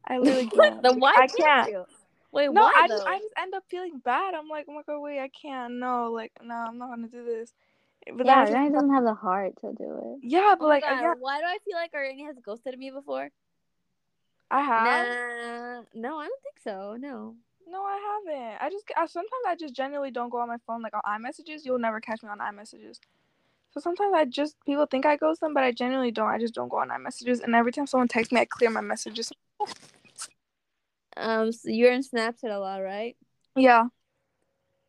[0.07, 0.83] I literally can't.
[0.83, 1.69] the why I can't.
[1.69, 1.85] You?
[2.31, 4.33] Wait, no, why, I just I just end up feeling bad.
[4.33, 5.75] I'm like, oh my god, wait, I can't.
[5.75, 7.53] No, like, no, I'm not gonna do this.
[8.11, 10.27] But yeah, Rani doesn't have the heart to do it.
[10.27, 11.13] Yeah, but oh like, yeah.
[11.19, 13.29] why do I feel like Rani has ghosted me before?
[14.51, 15.07] I have.
[15.07, 16.97] Nah, no, I don't think so.
[16.99, 17.35] No.
[17.67, 18.61] No, I haven't.
[18.61, 21.65] I just I, sometimes I just genuinely don't go on my phone like on iMessages.
[21.65, 22.99] You'll never catch me on iMessages.
[23.71, 26.29] So sometimes I just people think I ghost them, but I genuinely don't.
[26.29, 27.43] I just don't go on iMessages.
[27.43, 29.31] And every time someone texts me, I clear my messages.
[31.17, 33.15] Um, so you're in Snapchat a lot, right?
[33.55, 33.85] Yeah.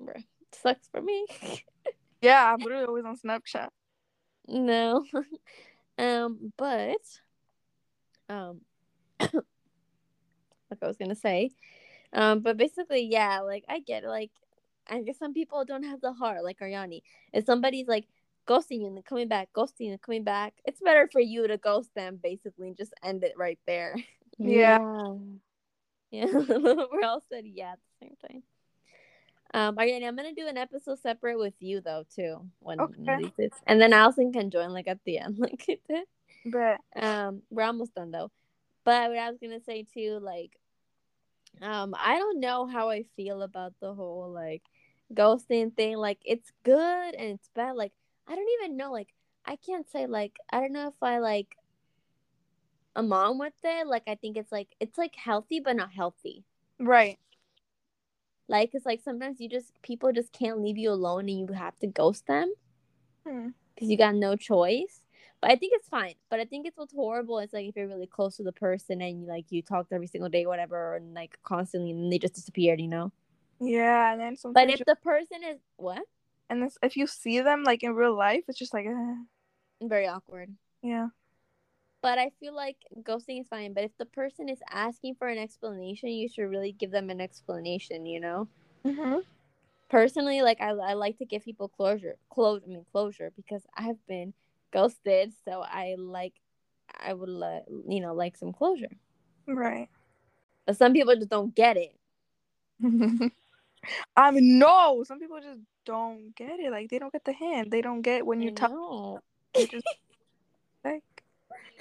[0.03, 1.27] Bruh, sucks for me.
[2.23, 3.69] yeah, I'm literally always on Snapchat.
[4.49, 5.05] No.
[5.99, 6.97] um, but
[8.29, 8.61] um
[9.21, 9.33] like
[10.83, 11.53] I was gonna say.
[12.15, 14.09] Um, but basically, yeah, like I get it.
[14.09, 14.31] Like
[14.89, 17.03] I guess some people don't have the heart, like Ariani.
[17.33, 18.07] If somebody's like
[18.47, 21.59] ghosting you and then coming back, ghosting and coming back, it's better for you to
[21.59, 23.97] ghost them basically and just end it right there.
[24.37, 24.81] Yeah.
[26.11, 28.43] Yeah, we're all said yeah at the same time.
[29.53, 33.31] Um, okay, I'm gonna do an episode separate with you though too when okay.
[33.69, 35.69] and then Allison can join like at the end, like.
[36.47, 38.33] But um, we're almost done though.
[38.85, 40.59] But what I was gonna say too, like,
[41.63, 44.63] um, I don't know how I feel about the whole like
[45.13, 45.97] ghosting thing.
[45.97, 47.77] Like, it's good and it's bad.
[47.77, 47.93] Like,
[48.27, 48.93] I don't even know.
[48.93, 49.09] Like,
[49.47, 51.57] I can't say like I don't know if I like
[52.97, 56.45] a mom with it, like I think it's like it's like healthy but not healthy.
[56.79, 57.19] Right.
[58.49, 61.79] Like it's like sometimes you just people just can't leave you alone and you have
[61.81, 62.53] to ghost them
[63.25, 63.91] because hmm.
[63.91, 65.01] you got no choice.
[65.45, 66.15] But I think it's fine.
[66.31, 67.39] But I think it's what's horrible.
[67.39, 70.07] It's like if you're really close to the person and you like you talk every
[70.07, 72.81] single day, whatever, and like constantly, and they just disappeared.
[72.81, 73.13] You know.
[73.61, 74.73] Yeah, and then sometimes.
[74.73, 76.03] But if the person is what?
[76.49, 78.87] And if you see them like in real life, it's just like.
[78.87, 79.15] Eh.
[79.83, 80.55] Very awkward.
[80.81, 81.09] Yeah.
[82.01, 83.75] But I feel like ghosting is fine.
[83.75, 87.21] But if the person is asking for an explanation, you should really give them an
[87.21, 88.07] explanation.
[88.07, 88.49] You know.
[88.87, 89.19] Mm-hmm.
[89.91, 92.63] Personally, like I, I like to give people closure, close.
[92.65, 94.33] I mean closure because I've been
[94.75, 96.35] ghosted, so I like,
[97.01, 98.91] I would, let you know, like some closure.
[99.47, 99.89] Right.
[100.67, 101.97] But some people just don't get it.
[104.17, 105.05] I mean, no.
[105.07, 106.71] Some people just don't get it.
[106.71, 107.71] Like they don't get the hint.
[107.71, 108.71] They don't get when you talk.
[108.71, 109.21] tell
[109.55, 109.87] they just
[110.85, 111.03] like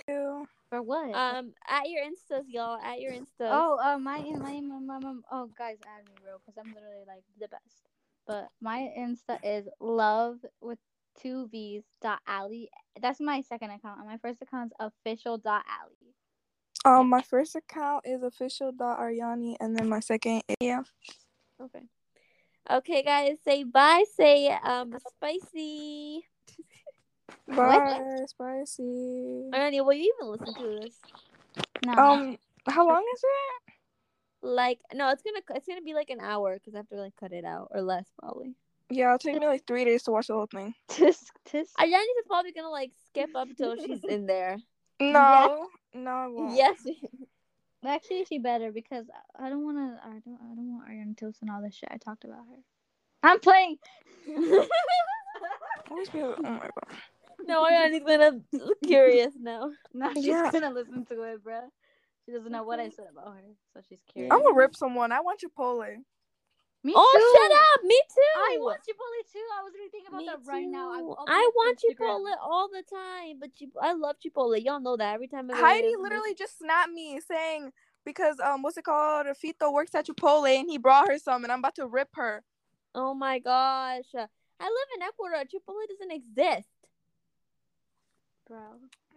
[0.07, 0.47] ew.
[0.69, 1.13] For what?
[1.13, 2.79] Um, at your instas, y'all.
[2.81, 3.25] At your instas.
[3.41, 7.05] Oh, uh, my my my my, my oh guys, add me bro, because I'm literally
[7.07, 7.83] like the best.
[8.25, 10.79] But my Insta is love with
[11.21, 12.69] two V's dot alley.
[13.01, 13.99] That's my second account.
[13.99, 16.13] And my first account is official dot alley.
[16.85, 20.81] Um, my first account is official dot Ariani, and then my second, yeah.
[21.61, 21.83] Okay.
[22.69, 23.37] Okay, guys.
[23.43, 24.03] Say bye.
[24.15, 26.25] Say um spicy.
[27.47, 29.49] Bye, spicy.
[29.53, 30.99] Ernie, will you even listen to this?
[31.85, 31.93] No.
[31.93, 32.37] Um,
[32.67, 33.73] how long is it?
[34.41, 37.15] Like, no, it's gonna it's gonna be like an hour because I have to like
[37.19, 38.55] cut it out or less probably.
[38.93, 40.73] Yeah, it'll take me like three days to watch the whole thing.
[40.89, 41.71] tisk tisk.
[41.79, 44.57] Ariani's is probably gonna like skip up until she's in there.
[44.99, 46.55] No, no, I won't.
[46.55, 46.77] Yes.
[47.85, 49.05] Actually, she better because
[49.37, 49.99] I don't want to.
[50.07, 50.39] I don't.
[50.41, 51.89] I don't want Ariana Toast and all this shit.
[51.91, 52.61] I talked about her.
[53.23, 53.77] I'm playing.
[55.89, 56.97] Always be like, oh my god.
[57.45, 58.39] no, Ariani's gonna
[58.85, 59.71] curious now.
[59.93, 60.51] Now she's Yeah.
[60.51, 61.61] gonna listen to it, bro.
[62.25, 63.41] She doesn't know what I said about her,
[63.73, 64.31] so she's curious.
[64.31, 65.11] I'm gonna rip someone.
[65.11, 65.97] I want Chipotle.
[66.85, 67.39] Me Oh, too.
[67.39, 67.83] shut up!
[67.87, 68.21] Me too.
[68.35, 69.39] I want Chipotle too.
[69.57, 70.91] I was really thinking about Me that right now.
[70.91, 71.15] I, too.
[71.17, 71.95] I'll I want Instagram.
[71.97, 74.61] Chipotle all the time, but Chip- I love Chipotle.
[74.63, 77.71] Y'all know that every time I Heidi there, literally just snapped me saying
[78.05, 79.27] because um what's it called?
[79.27, 82.43] Fito works at Chipotle and he brought her some and I'm about to rip her.
[82.93, 84.09] Oh my gosh!
[84.13, 84.19] I
[84.65, 85.43] live in Ecuador.
[85.45, 86.67] Chipotle doesn't exist.
[88.47, 88.59] bro.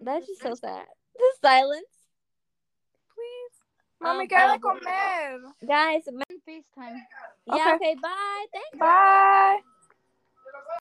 [0.01, 0.87] That's just so sad.
[1.19, 1.96] The silence, Please.
[4.03, 5.53] Mami, quiere uh, comer.
[5.67, 6.05] guys.
[6.47, 7.01] FaceTime.
[7.47, 7.55] Yeah.
[7.55, 7.75] Okay.
[7.75, 7.95] Okay.
[8.01, 8.47] Bye.
[8.53, 8.81] Thank you.
[8.81, 9.61] Bye.